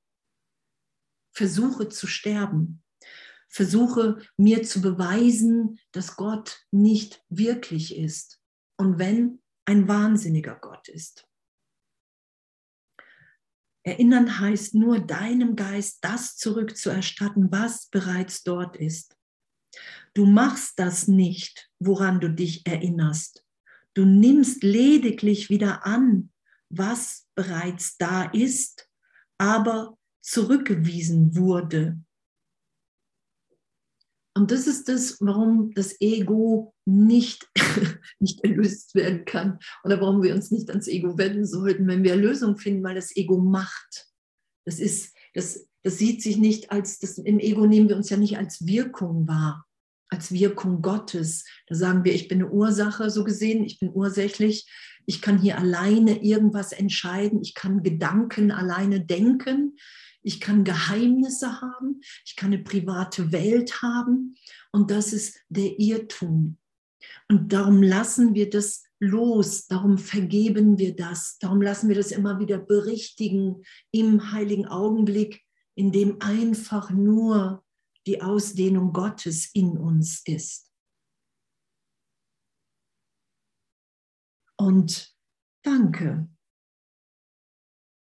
[1.32, 2.82] Versuche zu sterben.
[3.48, 8.39] Versuche mir zu beweisen, dass Gott nicht wirklich ist
[8.80, 11.28] und wenn ein wahnsinniger Gott ist.
[13.82, 19.18] Erinnern heißt nur deinem Geist das zurückzuerstatten, was bereits dort ist.
[20.14, 23.44] Du machst das nicht, woran du dich erinnerst.
[23.92, 26.32] Du nimmst lediglich wieder an,
[26.70, 28.88] was bereits da ist,
[29.36, 32.02] aber zurückgewiesen wurde.
[34.34, 37.48] Und das ist das, warum das Ego nicht,
[38.18, 42.12] nicht erlöst werden kann oder warum wir uns nicht ans Ego wenden sollten, wenn wir
[42.12, 44.08] Erlösung finden, weil das Ego macht.
[44.64, 48.16] Das ist, das, das sieht sich nicht als, das, im Ego nehmen wir uns ja
[48.16, 49.66] nicht als Wirkung wahr,
[50.08, 51.44] als Wirkung Gottes.
[51.66, 54.68] Da sagen wir, ich bin eine Ursache, so gesehen, ich bin ursächlich,
[55.06, 59.76] ich kann hier alleine irgendwas entscheiden, ich kann Gedanken alleine denken,
[60.22, 64.34] ich kann Geheimnisse haben, ich kann eine private Welt haben
[64.70, 66.58] und das ist der Irrtum.
[67.28, 72.38] Und darum lassen wir das los, darum vergeben wir das, darum lassen wir das immer
[72.38, 75.42] wieder berichtigen im heiligen Augenblick,
[75.74, 77.64] in dem einfach nur
[78.06, 80.70] die Ausdehnung Gottes in uns ist.
[84.58, 85.16] Und
[85.62, 86.28] danke,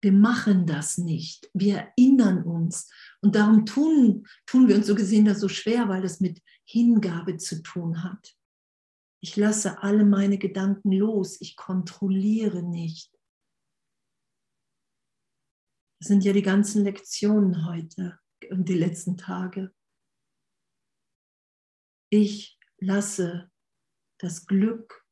[0.03, 1.49] wir machen das nicht.
[1.53, 2.91] Wir erinnern uns.
[3.21, 7.37] Und darum tun, tun wir uns so gesehen das so schwer, weil das mit Hingabe
[7.37, 8.35] zu tun hat.
[9.23, 11.39] Ich lasse alle meine Gedanken los.
[11.39, 13.11] Ich kontrolliere nicht.
[15.99, 19.73] Das sind ja die ganzen Lektionen heute und die letzten Tage.
[22.09, 23.49] Ich lasse
[24.19, 25.03] das Glück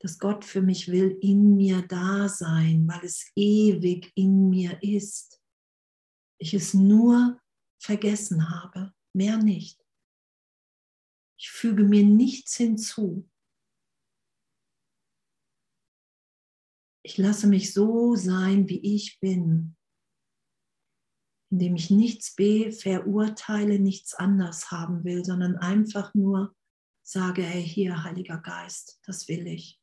[0.00, 5.40] dass Gott für mich will, in mir da sein, weil es ewig in mir ist.
[6.38, 7.40] Ich es nur
[7.82, 9.85] vergessen habe, mehr nicht.
[11.38, 13.28] Ich füge mir nichts hinzu.
[17.02, 19.76] Ich lasse mich so sein, wie ich bin,
[21.50, 26.56] indem ich nichts verurteile, nichts anders haben will, sondern einfach nur
[27.02, 29.80] sage, hey, hier, Heiliger Geist, das will ich.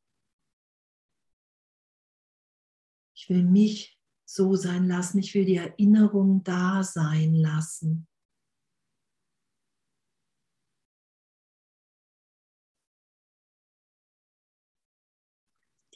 [3.15, 5.19] Ich will mich so sein lassen.
[5.19, 8.07] Ich will die Erinnerung da sein lassen.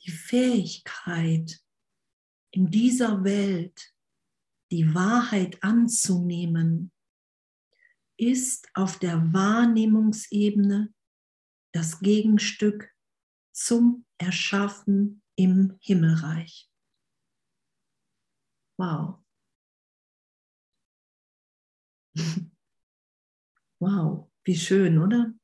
[0.08, 1.62] Die Fähigkeit,
[2.52, 3.94] in dieser Welt
[4.72, 6.94] die Wahrheit anzunehmen,
[8.18, 10.94] ist auf der Wahrnehmungsebene
[11.74, 12.96] das Gegenstück
[13.52, 16.70] zum Erschaffen im Himmelreich.
[18.78, 19.20] Wow.
[23.80, 25.36] Wow, wie schön, oder?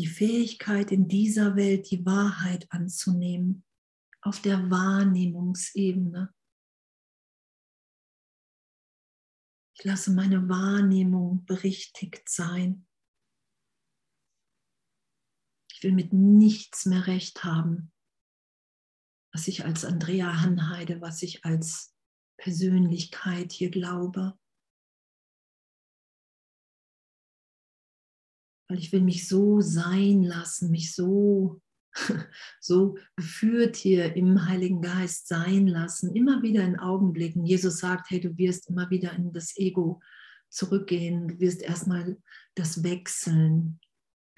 [0.00, 3.64] Die Fähigkeit in dieser Welt, die Wahrheit anzunehmen,
[4.22, 6.34] auf der Wahrnehmungsebene.
[9.76, 12.86] Ich lasse meine Wahrnehmung berichtigt sein.
[15.70, 17.92] Ich will mit nichts mehr recht haben
[19.32, 21.94] was ich als Andrea Hanheide, was ich als
[22.36, 24.38] Persönlichkeit hier glaube.
[28.70, 31.60] Weil ich will mich so sein lassen, mich so,
[32.60, 37.44] so geführt hier im Heiligen Geist sein lassen, immer wieder in Augenblicken.
[37.44, 40.00] Jesus sagt, hey, du wirst immer wieder in das Ego
[40.48, 42.16] zurückgehen, du wirst erstmal
[42.54, 43.80] das wechseln,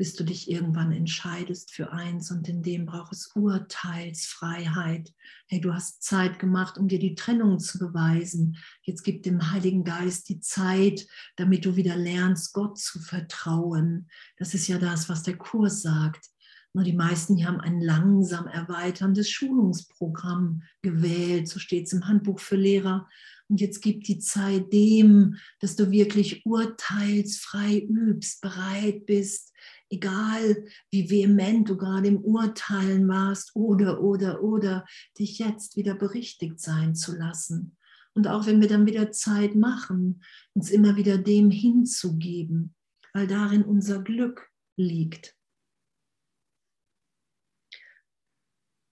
[0.02, 5.12] bis du dich irgendwann entscheidest für eins und in dem braucht es Urteilsfreiheit.
[5.46, 8.56] Hey, du hast Zeit gemacht, um dir die Trennung zu beweisen.
[8.82, 14.08] Jetzt gib dem Heiligen Geist die Zeit, damit du wieder lernst, Gott zu vertrauen.
[14.38, 16.30] Das ist ja das, was der Kurs sagt.
[16.72, 22.40] Nur die meisten hier haben ein langsam erweiterndes Schulungsprogramm gewählt, so steht es im Handbuch
[22.40, 23.06] für Lehrer.
[23.48, 29.52] Und jetzt gib die Zeit dem, dass du wirklich urteilsfrei übst, bereit bist,
[29.92, 34.86] egal wie vehement du gerade im Urteilen warst oder, oder, oder,
[35.18, 37.76] dich jetzt wieder berichtigt sein zu lassen.
[38.14, 40.22] Und auch wenn wir dann wieder Zeit machen,
[40.54, 42.74] uns immer wieder dem hinzugeben,
[43.12, 45.36] weil darin unser Glück liegt.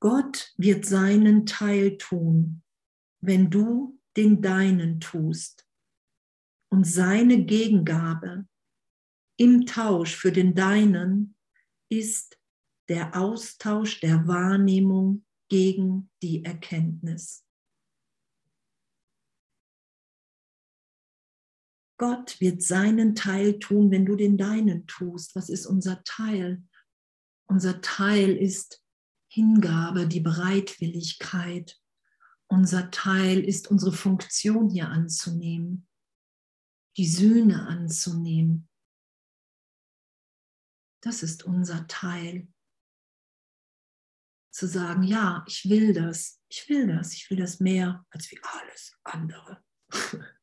[0.01, 2.63] Gott wird seinen Teil tun,
[3.21, 5.67] wenn du den deinen tust.
[6.73, 8.47] Und seine Gegengabe
[9.41, 11.35] im Tausch für den Deinen
[11.91, 12.39] ist
[12.91, 17.47] der Austausch der Wahrnehmung gegen die Erkenntnis.
[21.99, 25.35] Gott wird seinen Teil tun, wenn du den Deinen tust.
[25.35, 26.63] Was ist unser Teil?
[27.49, 28.85] Unser Teil ist
[29.33, 31.81] Hingabe, die Bereitwilligkeit.
[32.47, 35.89] Unser Teil ist unsere Funktion hier anzunehmen,
[36.99, 38.70] die Sühne anzunehmen.
[41.01, 42.49] Das ist unser Teil.
[44.53, 48.41] Zu sagen, ja, ich will das, ich will das, ich will das mehr als wie
[48.43, 49.63] alles andere.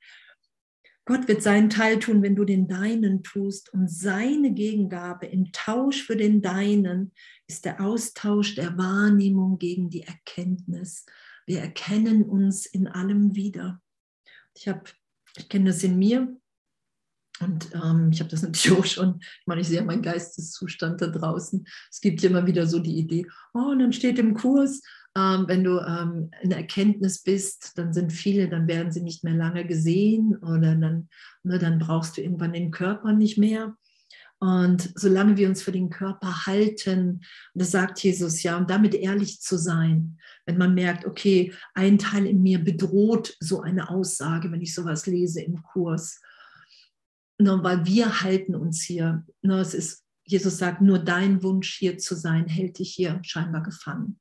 [1.05, 3.71] Gott wird seinen Teil tun, wenn du den deinen tust.
[3.73, 7.13] Und seine Gegengabe im Tausch für den deinen
[7.47, 11.05] ist der Austausch der Wahrnehmung gegen die Erkenntnis.
[11.45, 13.81] Wir erkennen uns in allem wieder.
[14.53, 14.83] Ich habe,
[15.37, 16.37] ich kenne das in mir
[17.39, 21.07] und ähm, ich habe das natürlich auch schon, ich meine, ich sehe meinen Geisteszustand da
[21.07, 21.65] draußen.
[21.91, 24.81] Es gibt immer wieder so die Idee, oh, und dann steht im Kurs,
[25.17, 29.33] ähm, wenn du ähm, in Erkenntnis bist, dann sind viele, dann werden sie nicht mehr
[29.33, 31.09] lange gesehen oder dann,
[31.43, 33.75] ne, dann brauchst du irgendwann den Körper nicht mehr.
[34.39, 37.21] Und solange wir uns für den Körper halten,
[37.53, 41.97] und das sagt Jesus ja, um damit ehrlich zu sein, wenn man merkt, okay, ein
[41.97, 46.21] Teil in mir bedroht so eine Aussage, wenn ich sowas lese im Kurs,
[47.37, 49.25] ne, weil wir halten uns hier.
[49.41, 53.63] Ne, es ist, Jesus sagt, nur dein Wunsch hier zu sein, hält dich hier scheinbar
[53.63, 54.19] gefangen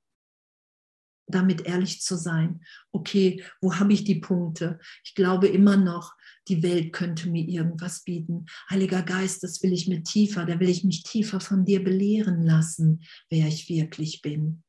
[1.26, 2.60] damit ehrlich zu sein.
[2.92, 4.78] Okay, wo habe ich die Punkte?
[5.04, 6.14] Ich glaube immer noch,
[6.48, 8.46] die Welt könnte mir irgendwas bieten.
[8.70, 12.42] Heiliger Geist, das will ich mir tiefer, da will ich mich tiefer von dir belehren
[12.42, 14.62] lassen, wer ich wirklich bin.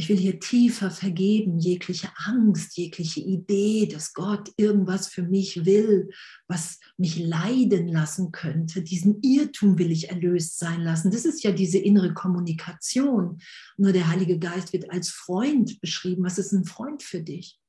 [0.00, 6.08] Ich will hier tiefer vergeben, jegliche Angst, jegliche Idee, dass Gott irgendwas für mich will,
[6.48, 8.80] was mich leiden lassen könnte.
[8.80, 11.10] Diesen Irrtum will ich erlöst sein lassen.
[11.10, 13.42] Das ist ja diese innere Kommunikation.
[13.76, 16.24] Nur der Heilige Geist wird als Freund beschrieben.
[16.24, 17.60] Was ist ein Freund für dich?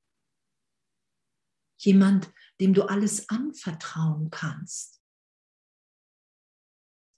[1.79, 5.00] Jemand, dem du alles anvertrauen kannst.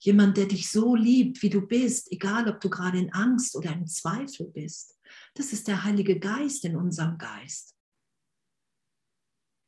[0.04, 3.72] Jemand, der dich so liebt, wie du bist, egal ob du gerade in Angst oder
[3.72, 5.00] im Zweifel bist.
[5.34, 7.74] Das ist der Heilige Geist in unserem Geist.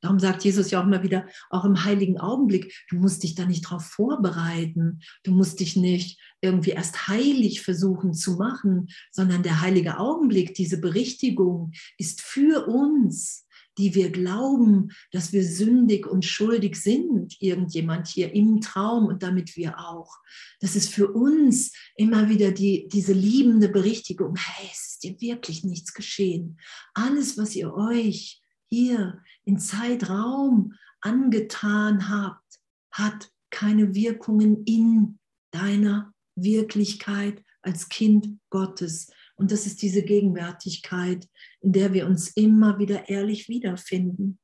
[0.01, 3.45] Darum sagt Jesus ja auch immer wieder, auch im heiligen Augenblick, du musst dich da
[3.45, 9.61] nicht darauf vorbereiten, du musst dich nicht irgendwie erst heilig versuchen zu machen, sondern der
[9.61, 13.47] heilige Augenblick, diese Berichtigung ist für uns
[13.77, 19.55] die wir glauben, dass wir sündig und schuldig sind, irgendjemand hier im Traum und damit
[19.55, 20.17] wir auch.
[20.59, 25.63] Das ist für uns immer wieder die, diese liebende Berichtigung, hey, es ist dir wirklich
[25.63, 26.59] nichts geschehen.
[26.93, 32.59] Alles, was ihr euch hier in Zeitraum angetan habt,
[32.91, 35.19] hat keine Wirkungen in
[35.51, 39.11] deiner Wirklichkeit als Kind Gottes.
[39.35, 41.27] Und das ist diese Gegenwärtigkeit,
[41.61, 44.39] in der wir uns immer wieder ehrlich wiederfinden.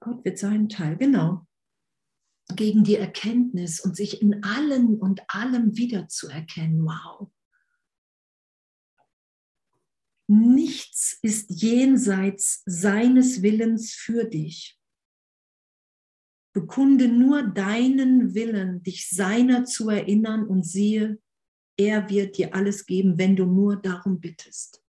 [0.00, 1.46] Gott wird seinen Teil, genau,
[2.54, 6.84] gegen die Erkenntnis und sich in allen und allem wiederzuerkennen.
[6.84, 7.32] Wow.
[10.26, 14.78] Nichts ist jenseits seines Willens für dich.
[16.52, 21.18] Bekunde nur deinen Willen, dich seiner zu erinnern und siehe,
[21.76, 24.82] er wird dir alles geben, wenn du nur darum bittest.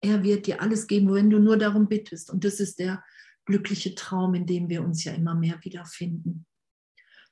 [0.00, 2.30] Er wird dir alles geben, wenn du nur darum bittest.
[2.30, 3.02] Und das ist der
[3.44, 6.46] glückliche Traum, in dem wir uns ja immer mehr wiederfinden.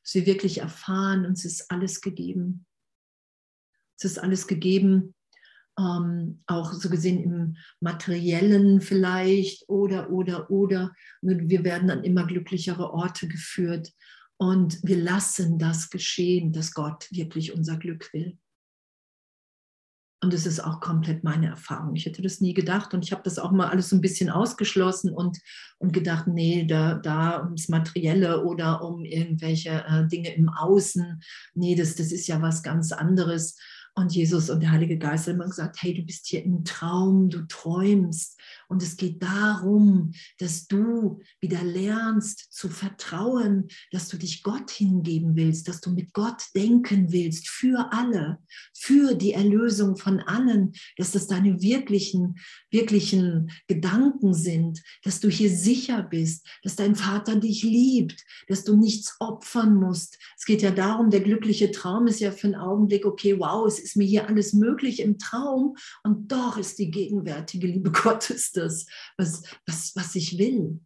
[0.03, 2.67] Dass wir wirklich erfahren, uns ist alles gegeben.
[3.99, 5.15] Es ist alles gegeben,
[5.79, 10.95] ähm, auch so gesehen im materiellen vielleicht oder, oder, oder.
[11.21, 13.93] Wir werden an immer glücklichere Orte geführt
[14.37, 18.39] und wir lassen das geschehen, dass Gott wirklich unser Glück will.
[20.23, 21.97] Und es ist auch komplett meine Erfahrung.
[21.97, 24.29] Ich hätte das nie gedacht und ich habe das auch mal alles so ein bisschen
[24.29, 25.39] ausgeschlossen und,
[25.79, 31.23] und gedacht, nee, da, da ums Materielle oder um irgendwelche äh, Dinge im Außen,
[31.55, 33.57] nee, das, das ist ja was ganz anderes.
[33.95, 37.29] Und Jesus und der Heilige Geist haben immer gesagt, hey, du bist hier im Traum,
[37.29, 38.39] du träumst.
[38.69, 45.35] Und es geht darum, dass du wieder lernst zu vertrauen, dass du dich Gott hingeben
[45.35, 48.39] willst, dass du mit Gott denken willst, für alle,
[48.73, 52.37] für die Erlösung von allen, dass das deine wirklichen,
[52.71, 58.77] wirklichen Gedanken sind, dass du hier sicher bist, dass dein Vater dich liebt, dass du
[58.77, 60.19] nichts opfern musst.
[60.39, 63.80] Es geht ja darum, der glückliche Traum ist ja für einen Augenblick, okay, wow, es
[63.81, 68.87] ist mir hier alles möglich im Traum und doch ist die gegenwärtige Liebe Gottes das,
[69.17, 70.81] was, was, was ich will.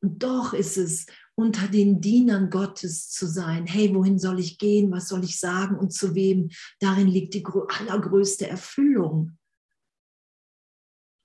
[0.00, 3.66] Und doch ist es unter den Dienern Gottes zu sein.
[3.66, 4.90] Hey, wohin soll ich gehen?
[4.92, 6.50] Was soll ich sagen und zu wem?
[6.78, 9.38] Darin liegt die allergrößte Erfüllung.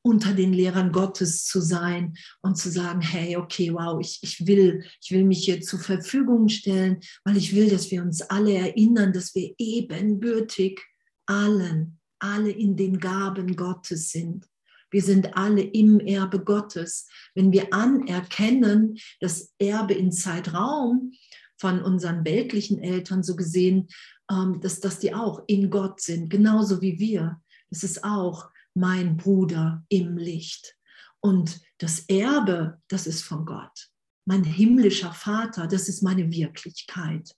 [0.02, 4.84] Unter den Lehrern Gottes zu sein und zu sagen, hey, okay, wow, ich, ich, will,
[5.02, 9.14] ich will mich hier zur Verfügung stellen, weil ich will, dass wir uns alle erinnern,
[9.14, 10.80] dass wir ebenbürtig
[11.26, 14.45] allen, alle in den Gaben Gottes sind.
[14.91, 17.08] Wir sind alle im Erbe Gottes.
[17.36, 21.12] Wenn wir anerkennen, das Erbe in Zeitraum
[21.58, 23.88] von unseren weltlichen Eltern so gesehen,
[24.32, 27.41] ähm, dass, dass die auch in Gott sind, genauso wie wir.
[27.70, 30.75] Es ist auch mein Bruder im Licht.
[31.19, 33.89] Und das Erbe, das ist von Gott.
[34.25, 37.36] Mein himmlischer Vater, das ist meine Wirklichkeit.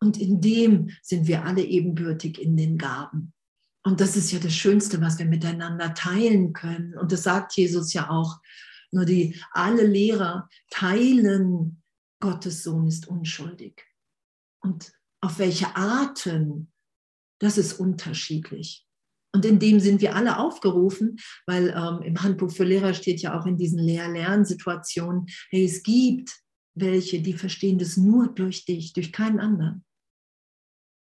[0.00, 3.32] Und in dem sind wir alle ebenbürtig in den Gaben.
[3.84, 6.98] Und das ist ja das Schönste, was wir miteinander teilen können.
[6.98, 8.40] Und das sagt Jesus ja auch.
[8.92, 11.82] Nur die alle Lehrer teilen,
[12.20, 13.84] Gottes Sohn ist unschuldig.
[14.60, 16.72] Und auf welche Arten,
[17.38, 18.85] das ist unterschiedlich.
[19.36, 23.38] Und in dem sind wir alle aufgerufen, weil ähm, im Handbuch für Lehrer steht ja
[23.38, 26.34] auch in diesen Lehr-Lernsituationen, hey, es gibt
[26.74, 29.84] welche, die verstehen das nur durch dich, durch keinen anderen.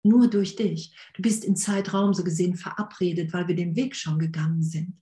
[0.04, 0.94] Nur durch dich.
[1.16, 5.02] Du bist im Zeitraum so gesehen verabredet, weil wir den Weg schon gegangen sind.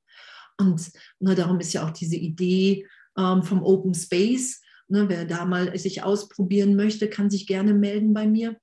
[0.60, 2.86] Und ne, darum ist ja auch diese Idee
[3.18, 4.62] ähm, vom Open Space.
[4.88, 8.56] Ne, wer da mal sich ausprobieren möchte, kann sich gerne melden bei mir.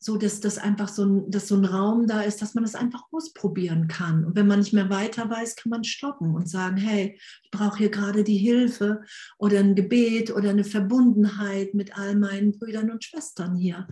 [0.00, 2.76] So dass das einfach so ein, dass so ein Raum da ist, dass man das
[2.76, 4.24] einfach ausprobieren kann.
[4.24, 7.78] Und wenn man nicht mehr weiter weiß, kann man stoppen und sagen, hey, ich brauche
[7.78, 9.02] hier gerade die Hilfe
[9.38, 13.88] oder ein Gebet oder eine Verbundenheit mit all meinen Brüdern und Schwestern hier.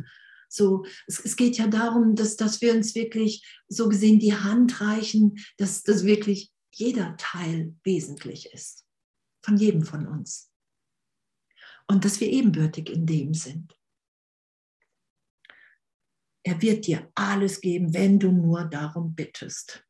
[0.49, 4.81] So, es, es geht ja darum, dass, dass wir uns wirklich so gesehen die Hand
[4.81, 8.85] reichen, dass, dass wirklich jeder Teil wesentlich ist.
[9.43, 10.51] Von jedem von uns.
[11.89, 13.77] Und dass wir ebenbürtig in dem sind.
[16.47, 19.85] Er wird dir alles geben, wenn du nur darum bittest.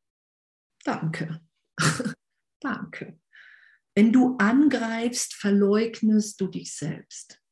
[0.85, 1.41] Danke.
[2.61, 3.21] Danke.
[3.95, 7.43] Wenn du angreifst, verleugnest du dich selbst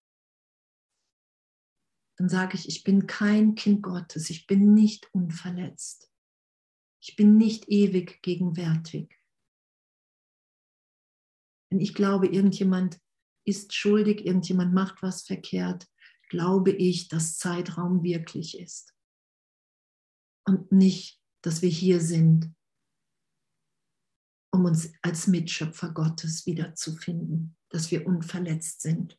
[2.16, 6.10] dann sage ich, ich bin kein Kind Gottes, ich bin nicht unverletzt,
[7.02, 9.18] ich bin nicht ewig gegenwärtig.
[11.70, 13.00] Wenn ich glaube, irgendjemand
[13.44, 15.88] ist schuldig, irgendjemand macht was verkehrt,
[16.28, 18.93] glaube ich, dass Zeitraum wirklich ist.
[20.46, 22.54] Und nicht, dass wir hier sind,
[24.52, 29.18] um uns als Mitschöpfer Gottes wiederzufinden, dass wir unverletzt sind.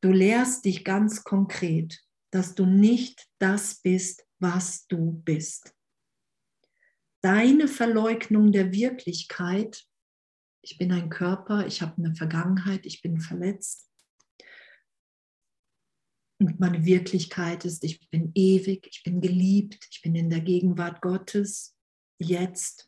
[0.00, 5.74] Du lehrst dich ganz konkret, dass du nicht das bist, was du bist.
[7.22, 9.86] Deine Verleugnung der Wirklichkeit,
[10.60, 13.90] ich bin ein Körper, ich habe eine Vergangenheit, ich bin verletzt.
[16.44, 21.00] Und meine Wirklichkeit ist, ich bin ewig, ich bin geliebt, ich bin in der Gegenwart
[21.00, 21.74] Gottes,
[22.18, 22.86] jetzt.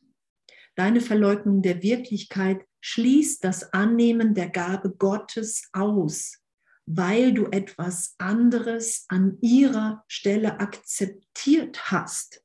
[0.74, 6.42] Deine Verleugnung der Wirklichkeit schließt das Annehmen der Gabe Gottes aus,
[6.84, 12.44] weil du etwas anderes an ihrer Stelle akzeptiert hast.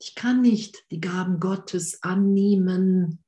[0.00, 3.22] Ich kann nicht die Gaben Gottes annehmen,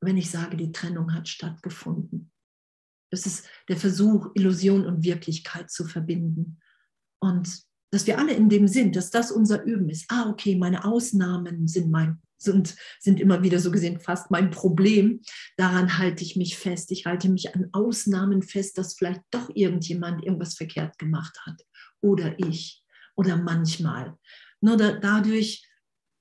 [0.00, 2.32] wenn ich sage, die Trennung hat stattgefunden.
[3.10, 6.58] Das ist der Versuch, Illusion und Wirklichkeit zu verbinden.
[7.20, 10.06] Und dass wir alle in dem sind, dass das unser Üben ist.
[10.08, 15.20] Ah, okay, meine Ausnahmen sind mein sind, sind immer wieder so gesehen fast mein Problem.
[15.56, 16.90] Daran halte ich mich fest.
[16.92, 21.62] Ich halte mich an Ausnahmen fest, dass vielleicht doch irgendjemand irgendwas verkehrt gemacht hat.
[22.02, 22.84] Oder ich.
[23.16, 24.16] Oder manchmal.
[24.60, 25.66] Nur da, dadurch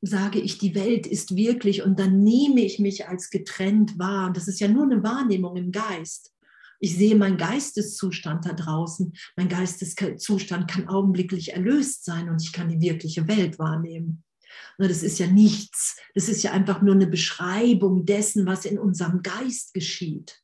[0.01, 4.31] sage ich, die Welt ist wirklich und dann nehme ich mich als getrennt wahr.
[4.31, 6.34] Das ist ja nur eine Wahrnehmung im Geist.
[6.85, 9.11] Ich sehe meinen Geisteszustand da draußen.
[9.35, 14.23] Mein Geisteszustand kann augenblicklich erlöst sein und ich kann die wirkliche Welt wahrnehmen.
[14.77, 15.99] Das ist ja nichts.
[16.13, 20.43] Das ist ja einfach nur eine Beschreibung dessen, was in unserem Geist geschieht.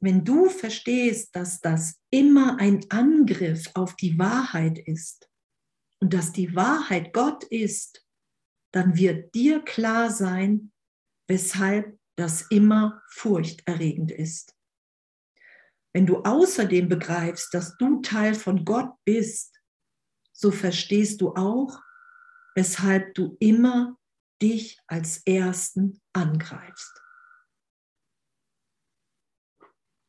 [0.00, 5.30] Wenn du verstehst, dass das immer ein Angriff auf die Wahrheit ist
[6.00, 8.04] und dass die Wahrheit Gott ist,
[8.72, 10.72] dann wird dir klar sein,
[11.28, 14.56] weshalb das immer furchterregend ist.
[15.92, 19.56] Wenn du außerdem begreifst, dass du Teil von Gott bist,
[20.32, 21.80] so verstehst du auch,
[22.56, 23.96] weshalb du immer
[24.42, 27.00] dich als Ersten angreifst.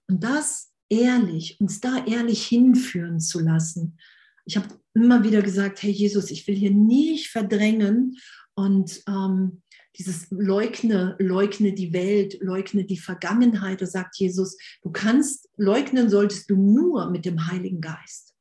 [0.10, 4.00] Und das ehrlich, uns da ehrlich hinführen zu lassen.
[4.46, 8.18] Ich habe immer wieder gesagt, hey Jesus, ich will hier nicht verdrängen
[8.56, 9.62] und ähm,
[9.98, 13.82] dieses leugne, leugne die Welt, leugne die Vergangenheit.
[13.82, 18.36] Da sagt Jesus, du kannst leugnen, solltest du nur mit dem Heiligen Geist.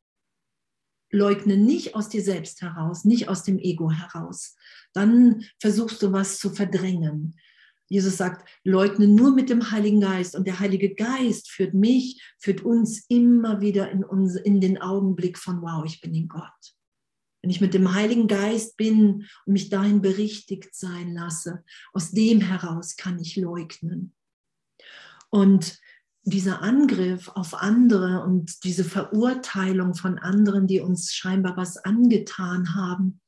[1.11, 4.57] leugne nicht aus dir selbst heraus, nicht aus dem Ego heraus.
[4.93, 7.35] Dann versuchst du was zu verdrängen.
[7.89, 10.37] Jesus sagt, leugne nur mit dem Heiligen Geist.
[10.37, 15.39] Und der Heilige Geist führt mich, führt uns immer wieder in, uns, in den Augenblick
[15.39, 16.78] von, wow, ich bin in Gott.
[17.43, 22.41] Wenn ich mit dem Heiligen Geist bin und mich dahin berichtigt sein lasse, aus dem
[22.41, 24.15] heraus kann ich leugnen.
[25.31, 25.79] Und
[26.23, 33.21] dieser Angriff auf andere und diese Verurteilung von anderen, die uns scheinbar was angetan haben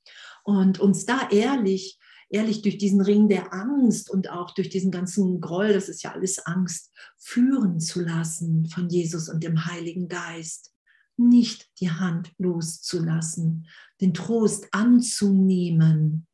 [0.44, 1.98] und uns da ehrlich
[2.30, 6.12] ehrlich durch diesen Ring der Angst und auch durch diesen ganzen Groll, das ist ja
[6.12, 10.72] alles Angst, führen zu lassen von Jesus und dem Heiligen Geist.
[11.20, 13.68] Nicht die Hand loszulassen,
[14.00, 16.26] den Trost anzunehmen,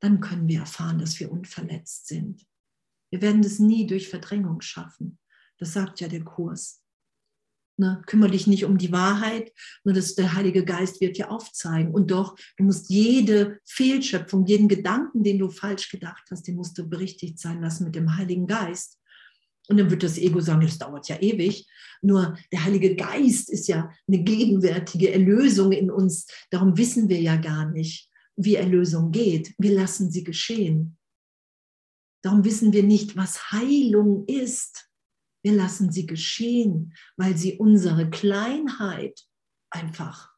[0.00, 2.46] dann können wir erfahren, dass wir unverletzt sind.
[3.10, 5.18] Wir werden das nie durch Verdrängung schaffen.
[5.58, 6.82] Das sagt ja der Kurs.
[7.80, 8.02] Ne?
[8.06, 9.52] Kümmere dich nicht um die Wahrheit,
[9.84, 11.92] nur dass der Heilige Geist wird dir aufzeigen.
[11.94, 16.76] Und doch, du musst jede Fehlschöpfung, jeden Gedanken, den du falsch gedacht hast, den musst
[16.76, 18.99] du berichtigt sein lassen mit dem Heiligen Geist.
[19.70, 21.68] Und dann wird das Ego sagen, das dauert ja ewig.
[22.02, 26.26] Nur der Heilige Geist ist ja eine gegenwärtige Erlösung in uns.
[26.50, 29.54] Darum wissen wir ja gar nicht, wie Erlösung geht.
[29.58, 30.98] Wir lassen sie geschehen.
[32.22, 34.90] Darum wissen wir nicht, was Heilung ist.
[35.44, 39.24] Wir lassen sie geschehen, weil sie unsere Kleinheit
[39.70, 40.34] einfach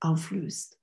[0.00, 0.78] auflöst.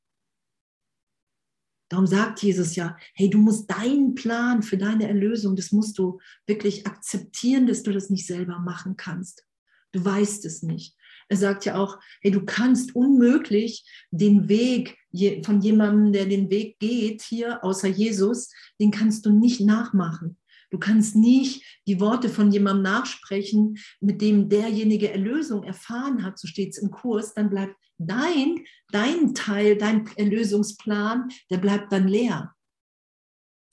[1.89, 6.19] Darum sagt Jesus ja, hey, du musst deinen Plan für deine Erlösung, das musst du
[6.45, 9.43] wirklich akzeptieren, dass du das nicht selber machen kannst.
[9.91, 10.95] Du weißt es nicht.
[11.29, 14.97] Er sagt ja auch, hey, du kannst unmöglich den Weg
[15.43, 20.37] von jemandem, der den Weg geht, hier außer Jesus, den kannst du nicht nachmachen.
[20.71, 26.47] Du kannst nicht die Worte von jemandem nachsprechen, mit dem derjenige Erlösung erfahren hat, so
[26.47, 32.55] steht es im Kurs, dann bleibt dein, dein Teil, dein Erlösungsplan, der bleibt dann leer,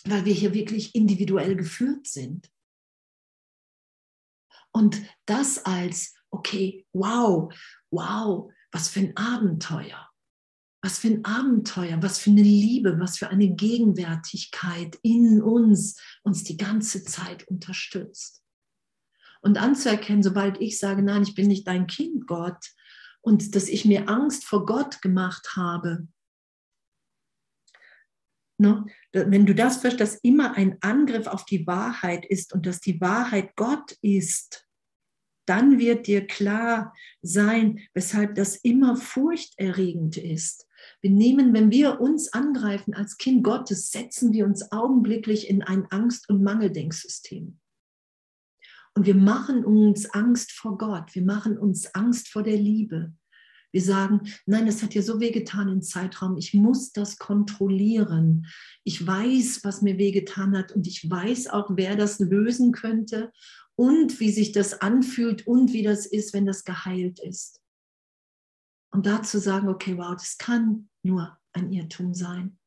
[0.04, 2.50] weil wir hier wirklich individuell geführt sind.
[4.72, 7.52] Und das als, okay, wow,
[7.90, 10.05] wow, was für ein Abenteuer.
[10.86, 16.44] Was für ein Abenteuer, was für eine Liebe, was für eine Gegenwärtigkeit in uns uns
[16.44, 18.44] die ganze Zeit unterstützt.
[19.40, 22.64] Und anzuerkennen, sobald ich sage, nein, ich bin nicht dein Kind, Gott,
[23.20, 26.06] und dass ich mir Angst vor Gott gemacht habe.
[28.56, 28.86] Ne?
[29.10, 33.00] Wenn du das verstehst, dass immer ein Angriff auf die Wahrheit ist und dass die
[33.00, 34.68] Wahrheit Gott ist,
[35.46, 40.65] dann wird dir klar sein, weshalb das immer furchterregend ist.
[41.06, 45.86] Wir nehmen, wenn wir uns angreifen als Kind Gottes, setzen wir uns augenblicklich in ein
[45.92, 47.60] Angst- und Mangeldenksystem.
[48.92, 51.14] Und wir machen uns Angst vor Gott.
[51.14, 53.12] Wir machen uns Angst vor der Liebe.
[53.70, 56.36] Wir sagen, nein, es hat ja so wehgetan im Zeitraum.
[56.38, 58.46] Ich muss das kontrollieren.
[58.82, 63.30] Ich weiß, was mir wehgetan hat und ich weiß auch, wer das lösen könnte
[63.76, 67.60] und wie sich das anfühlt und wie das ist, wenn das geheilt ist.
[68.96, 72.58] Und dazu sagen, okay, wow, das kann nur ein Irrtum sein.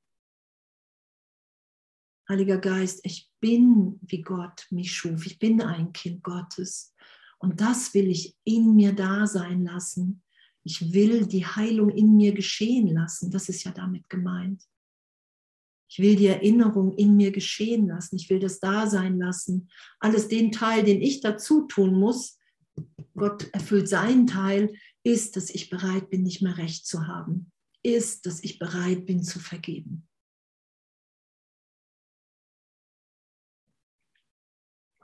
[2.27, 5.25] Heiliger Geist, ich bin, wie Gott mich schuf.
[5.25, 6.93] Ich bin ein Kind Gottes.
[7.39, 10.21] Und das will ich in mir da sein lassen.
[10.63, 13.31] Ich will die Heilung in mir geschehen lassen.
[13.31, 14.63] Das ist ja damit gemeint.
[15.89, 18.17] Ich will die Erinnerung in mir geschehen lassen.
[18.17, 19.69] Ich will das da sein lassen.
[19.99, 22.37] Alles den Teil, den ich dazu tun muss.
[23.15, 24.73] Gott erfüllt seinen Teil
[25.03, 27.51] ist, dass ich bereit bin, nicht mehr recht zu haben,
[27.95, 30.07] ist, dass ich bereit bin zu vergeben.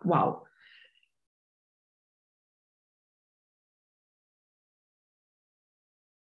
[0.04, 0.46] Wow.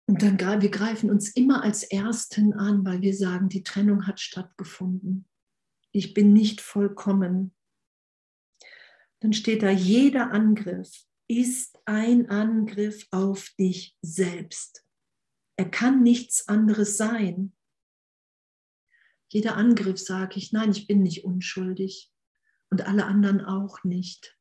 [0.09, 4.21] Und dann wir greifen uns immer als Ersten an, weil wir sagen, die Trennung hat
[4.21, 5.27] stattgefunden.
[5.91, 7.53] Ich bin nicht vollkommen.
[9.19, 14.86] Dann steht da, jeder Angriff ist ein Angriff auf dich selbst.
[15.57, 17.53] Er kann nichts anderes sein.
[19.29, 22.11] Jeder Angriff sage ich, nein, ich bin nicht unschuldig
[22.69, 24.37] und alle anderen auch nicht.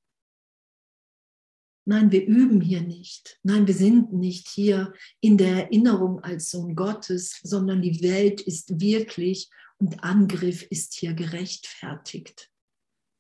[1.88, 3.38] Nein, wir üben hier nicht.
[3.44, 8.80] Nein, wir sind nicht hier in der Erinnerung als Sohn Gottes, sondern die Welt ist
[8.80, 9.48] wirklich
[9.78, 12.50] und Angriff ist hier gerechtfertigt.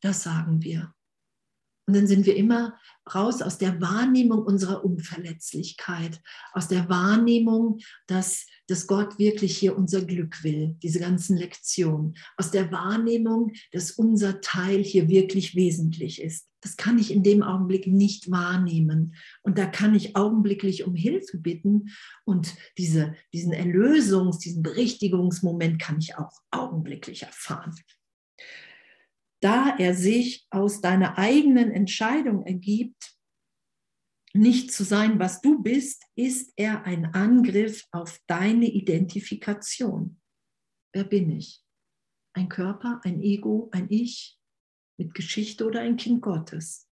[0.00, 0.95] Das sagen wir.
[1.86, 2.76] Und dann sind wir immer
[3.14, 6.20] raus aus der Wahrnehmung unserer Unverletzlichkeit,
[6.52, 7.78] aus der Wahrnehmung,
[8.08, 13.92] dass, dass Gott wirklich hier unser Glück will, diese ganzen Lektionen, aus der Wahrnehmung, dass
[13.92, 16.48] unser Teil hier wirklich wesentlich ist.
[16.60, 19.14] das kann ich in dem Augenblick nicht wahrnehmen.
[19.42, 21.90] Und da kann ich augenblicklich um Hilfe bitten.
[22.24, 27.72] Und diese, diesen Erlösungs-, diesen Berichtigungsmoment kann ich auch augenblicklich erfahren.
[29.46, 33.16] Da er sich aus deiner eigenen Entscheidung ergibt,
[34.34, 40.20] nicht zu sein, was du bist, ist er ein Angriff auf deine Identifikation.
[40.92, 41.62] Wer bin ich?
[42.32, 44.36] Ein Körper, ein Ego, ein Ich
[44.98, 46.88] mit Geschichte oder ein Kind Gottes?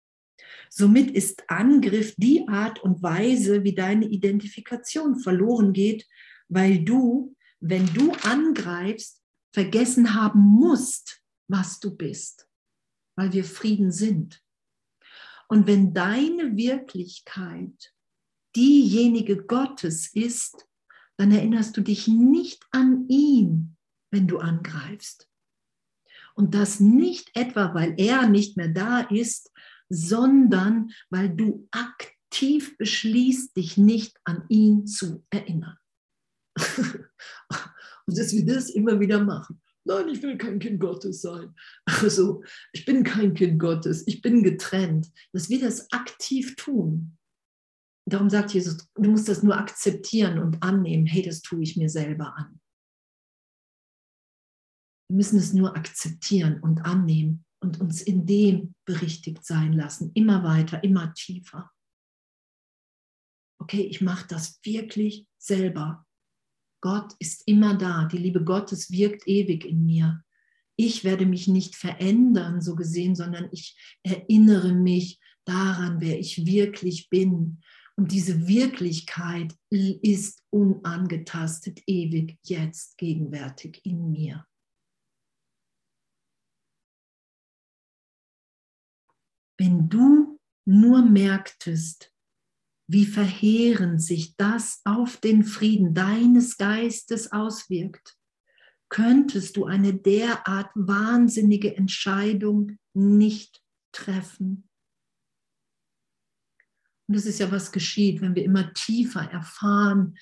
[0.70, 6.06] Somit ist Angriff die Art und Weise, wie deine Identifikation verloren geht,
[6.48, 9.20] weil du, wenn du angreifst,
[9.52, 12.48] vergessen haben musst, was du bist,
[13.16, 14.42] weil wir Frieden sind.
[15.48, 17.94] Und wenn deine Wirklichkeit
[18.56, 20.66] diejenige Gottes ist,
[21.16, 23.76] dann erinnerst du dich nicht an ihn,
[24.10, 25.28] wenn du angreifst.
[26.34, 29.52] Und das nicht etwa, weil er nicht mehr da ist,
[29.88, 35.76] sondern weil du aktiv beschließt, dich nicht an ihn zu erinnern.
[38.06, 39.62] Und dass wir das immer wieder machen.
[39.86, 41.54] Nein, ich will kein Kind Gottes sein.
[41.84, 45.12] Also, ich bin kein Kind Gottes, ich bin getrennt.
[45.32, 47.18] Dass wir das aktiv tun.
[48.06, 51.06] Darum sagt Jesus, du musst das nur akzeptieren und annehmen.
[51.06, 52.60] Hey, das tue ich mir selber an.
[55.08, 60.10] Wir müssen es nur akzeptieren und annehmen und uns in dem berichtigt sein lassen.
[60.14, 61.70] Immer weiter, immer tiefer.
[63.60, 66.03] Okay, ich mache das wirklich selber.
[66.84, 68.04] Gott ist immer da.
[68.04, 70.22] Die Liebe Gottes wirkt ewig in mir.
[70.76, 77.08] Ich werde mich nicht verändern, so gesehen, sondern ich erinnere mich daran, wer ich wirklich
[77.08, 77.62] bin.
[77.96, 84.46] Und diese Wirklichkeit ist unangetastet, ewig, jetzt, gegenwärtig in mir.
[89.56, 92.13] Wenn du nur merktest,
[92.86, 98.16] wie verheerend sich das auf den Frieden deines Geistes auswirkt,
[98.88, 103.62] könntest du eine derart wahnsinnige Entscheidung nicht
[103.92, 104.68] treffen.
[107.06, 110.16] Und das ist ja, was geschieht, wenn wir immer tiefer erfahren,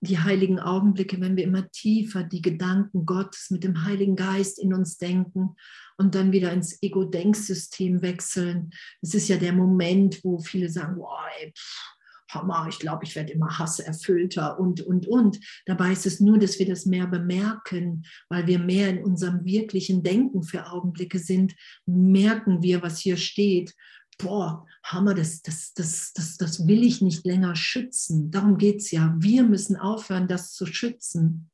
[0.00, 4.72] die heiligen Augenblicke, wenn wir immer tiefer die Gedanken Gottes mit dem Heiligen Geist in
[4.72, 5.56] uns denken
[5.98, 8.70] und dann wieder ins Ego-Denksystem wechseln.
[9.02, 11.96] Es ist ja der Moment, wo viele sagen, wow, ey, pff,
[12.30, 15.40] Hammer, ich glaube, ich werde immer hasserfüllter und, und, und.
[15.66, 20.02] Dabei ist es nur, dass wir das mehr bemerken, weil wir mehr in unserem wirklichen
[20.02, 21.54] Denken für Augenblicke sind,
[21.86, 23.74] merken wir, was hier steht
[24.22, 28.30] boah, Hammer, das, das, das, das, das will ich nicht länger schützen.
[28.30, 29.14] Darum geht es ja.
[29.18, 31.50] Wir müssen aufhören, das zu schützen.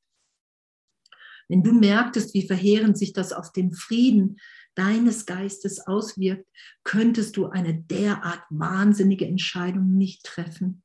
[1.48, 4.38] Wenn du merktest, wie verheerend sich das auf den Frieden
[4.74, 6.46] deines Geistes auswirkt,
[6.84, 10.82] könntest du eine derart wahnsinnige Entscheidung nicht treffen.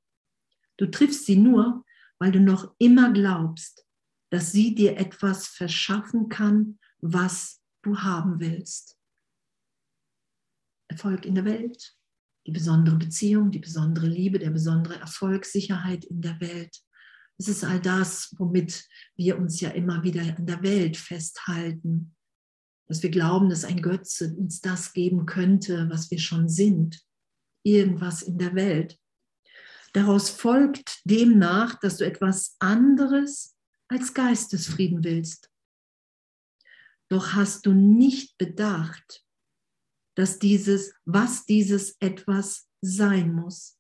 [0.78, 1.84] Du triffst sie nur,
[2.20, 3.86] weil du noch immer glaubst,
[4.30, 8.98] dass sie dir etwas verschaffen kann, was du haben willst.
[10.92, 11.96] Erfolg in der Welt,
[12.46, 16.76] die besondere Beziehung, die besondere Liebe, der besondere Erfolg, Sicherheit in der Welt.
[17.38, 18.86] Es ist all das, womit
[19.16, 22.16] wir uns ja immer wieder an der Welt festhalten,
[22.88, 27.02] dass wir glauben, dass ein Götze uns das geben könnte, was wir schon sind,
[27.64, 29.00] irgendwas in der Welt.
[29.94, 33.56] Daraus folgt demnach, dass du etwas anderes
[33.88, 35.50] als Geistesfrieden willst.
[37.10, 39.26] Doch hast du nicht bedacht,
[40.16, 43.78] dass dieses, was dieses etwas sein muss.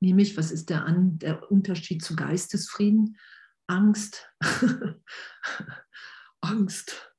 [0.00, 3.18] Nämlich, was ist der, An der Unterschied zu Geistesfrieden?
[3.66, 4.30] Angst.
[6.40, 7.12] Angst.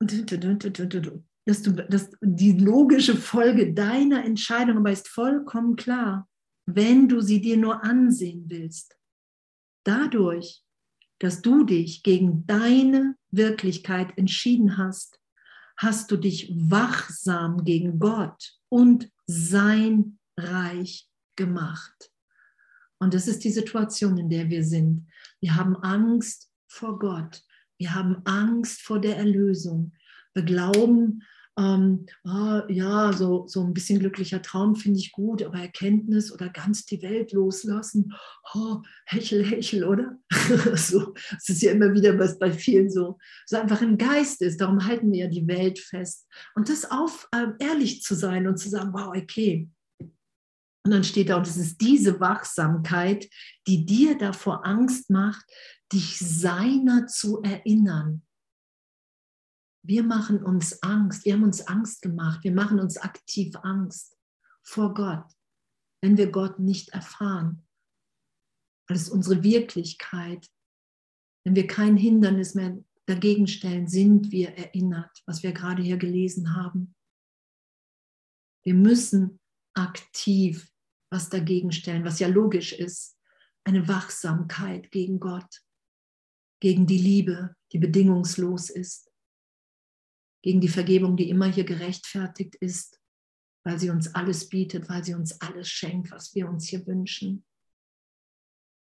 [0.00, 6.28] Dass du, dass die logische Folge deiner Entscheidung aber ist vollkommen klar,
[6.66, 8.98] wenn du sie dir nur ansehen willst.
[9.84, 10.63] Dadurch,
[11.18, 15.20] dass du dich gegen deine Wirklichkeit entschieden hast,
[15.76, 22.10] hast du dich wachsam gegen Gott und sein Reich gemacht.
[22.98, 25.08] Und das ist die Situation, in der wir sind.
[25.40, 27.42] Wir haben Angst vor Gott.
[27.78, 29.92] Wir haben Angst vor der Erlösung.
[30.32, 31.22] Wir glauben,
[31.56, 36.48] ähm, oh, ja, so, so ein bisschen glücklicher Traum finde ich gut, aber Erkenntnis oder
[36.48, 38.12] ganz die Welt loslassen,
[38.54, 40.18] oh, hechel, hechel, oder?
[40.74, 44.60] so, es ist ja immer wieder was bei vielen so, so einfach im Geist ist.
[44.60, 46.26] Darum halten wir ja die Welt fest.
[46.56, 49.68] Und das auf, äh, ehrlich zu sein und zu sagen, wow, okay.
[50.86, 53.28] Und dann steht da, und es ist diese Wachsamkeit,
[53.68, 55.44] die dir davor Angst macht,
[55.92, 58.22] dich seiner zu erinnern
[59.86, 64.16] wir machen uns Angst, wir haben uns Angst gemacht, wir machen uns aktiv Angst
[64.62, 65.30] vor Gott,
[66.02, 67.66] wenn wir Gott nicht erfahren.
[68.88, 70.50] Weil es unsere Wirklichkeit,
[71.44, 76.56] wenn wir kein Hindernis mehr dagegen stellen, sind wir erinnert, was wir gerade hier gelesen
[76.56, 76.94] haben.
[78.64, 79.38] Wir müssen
[79.74, 80.70] aktiv
[81.10, 83.18] was dagegen stellen, was ja logisch ist,
[83.64, 85.62] eine Wachsamkeit gegen Gott,
[86.60, 89.13] gegen die Liebe, die bedingungslos ist,
[90.44, 93.00] gegen die Vergebung, die immer hier gerechtfertigt ist,
[93.64, 97.46] weil sie uns alles bietet, weil sie uns alles schenkt, was wir uns hier wünschen,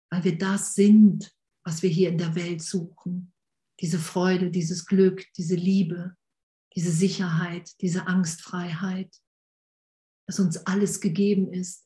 [0.09, 1.35] weil wir das sind,
[1.65, 3.33] was wir hier in der Welt suchen,
[3.81, 6.15] diese Freude, dieses Glück, diese Liebe,
[6.73, 9.13] diese Sicherheit, diese Angstfreiheit,
[10.27, 11.85] dass uns alles gegeben ist.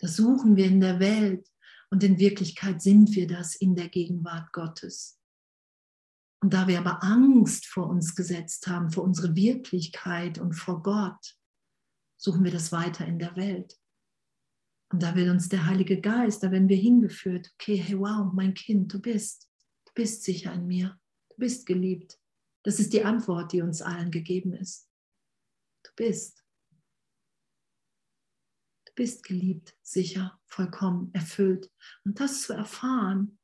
[0.00, 1.48] Das suchen wir in der Welt
[1.90, 5.20] und in Wirklichkeit sind wir das in der Gegenwart Gottes.
[6.42, 11.36] Und da wir aber Angst vor uns gesetzt haben, vor unsere Wirklichkeit und vor Gott,
[12.16, 13.78] suchen wir das weiter in der Welt.
[14.92, 18.54] Und da will uns der Heilige Geist, da werden wir hingeführt, okay, hey, wow, mein
[18.54, 19.50] Kind, du bist,
[19.86, 20.98] du bist sicher in mir,
[21.30, 22.18] du bist geliebt.
[22.62, 24.88] Das ist die Antwort, die uns allen gegeben ist.
[25.84, 26.44] Du bist.
[28.86, 31.70] Du bist geliebt, sicher, vollkommen, erfüllt.
[32.04, 33.38] Und das zu erfahren,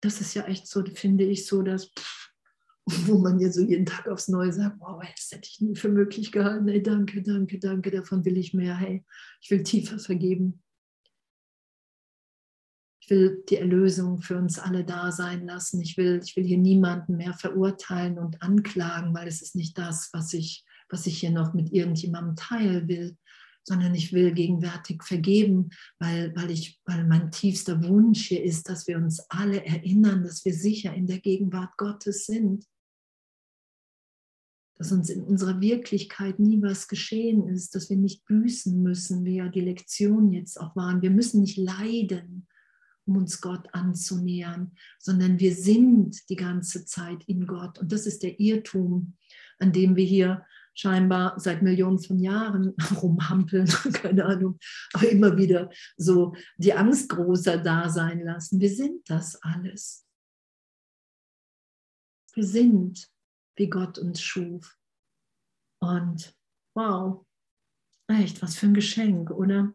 [0.00, 1.90] das ist ja echt so, finde ich, so, dass,
[3.06, 5.88] wo man ja so jeden Tag aufs Neue sagt, wow, das hätte ich nie für
[5.88, 6.68] möglich gehalten.
[6.68, 8.76] Hey, danke, danke, danke, davon will ich mehr.
[8.76, 9.04] Hey,
[9.40, 10.62] ich will tiefer vergeben.
[13.00, 15.80] Ich will die Erlösung für uns alle da sein lassen.
[15.80, 20.10] Ich will, ich will hier niemanden mehr verurteilen und anklagen, weil es ist nicht das,
[20.12, 23.16] was ich, was ich hier noch mit irgendjemandem teilen will,
[23.64, 28.86] sondern ich will gegenwärtig vergeben, weil, weil, ich, weil mein tiefster Wunsch hier ist, dass
[28.88, 32.66] wir uns alle erinnern, dass wir sicher in der Gegenwart Gottes sind.
[34.82, 39.36] Dass uns in unserer Wirklichkeit nie was geschehen ist, dass wir nicht büßen müssen, wie
[39.36, 41.02] ja die Lektion jetzt auch waren.
[41.02, 42.48] Wir müssen nicht leiden,
[43.04, 47.78] um uns Gott anzunähern, sondern wir sind die ganze Zeit in Gott.
[47.78, 49.14] Und das ist der Irrtum,
[49.60, 54.58] an dem wir hier scheinbar seit Millionen von Jahren rumhampeln, keine Ahnung,
[54.94, 58.58] aber immer wieder so die Angst großer da sein lassen.
[58.58, 60.04] Wir sind das alles.
[62.34, 63.11] Wir sind,
[63.56, 64.76] wie Gott uns schuf.
[65.80, 66.34] Und
[66.74, 67.26] wow,
[68.08, 69.74] echt, was für ein Geschenk, oder?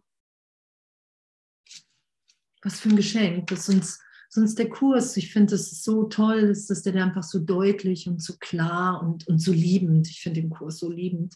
[2.67, 3.99] was für ein Geschenk, dass uns,
[4.36, 8.07] dass der Kurs, ich finde das ist so toll, dass, dass der einfach so deutlich
[8.07, 11.36] und so klar und, und so liebend, ich finde den Kurs so liebend,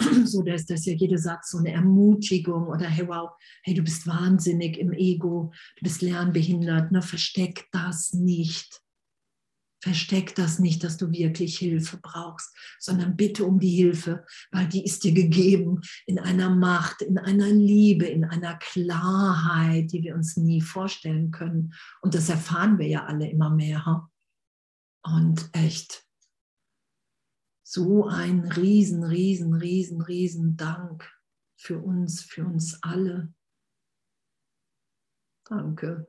[0.24, 3.30] so da ist das ja jeder Satz so eine Ermutigung oder hey wow,
[3.62, 8.80] hey du bist wahnsinnig im Ego, du bist lernbehindert, ne, versteck das nicht.
[9.88, 14.84] Versteck das nicht, dass du wirklich Hilfe brauchst, sondern bitte um die Hilfe, weil die
[14.84, 20.36] ist dir gegeben in einer Macht, in einer Liebe, in einer Klarheit, die wir uns
[20.36, 21.72] nie vorstellen können.
[22.02, 24.10] Und das erfahren wir ja alle immer mehr.
[25.02, 26.04] Und echt,
[27.62, 31.10] so ein riesen, riesen, riesen, riesen Dank
[31.56, 33.32] für uns, für uns alle.
[35.44, 36.06] Danke.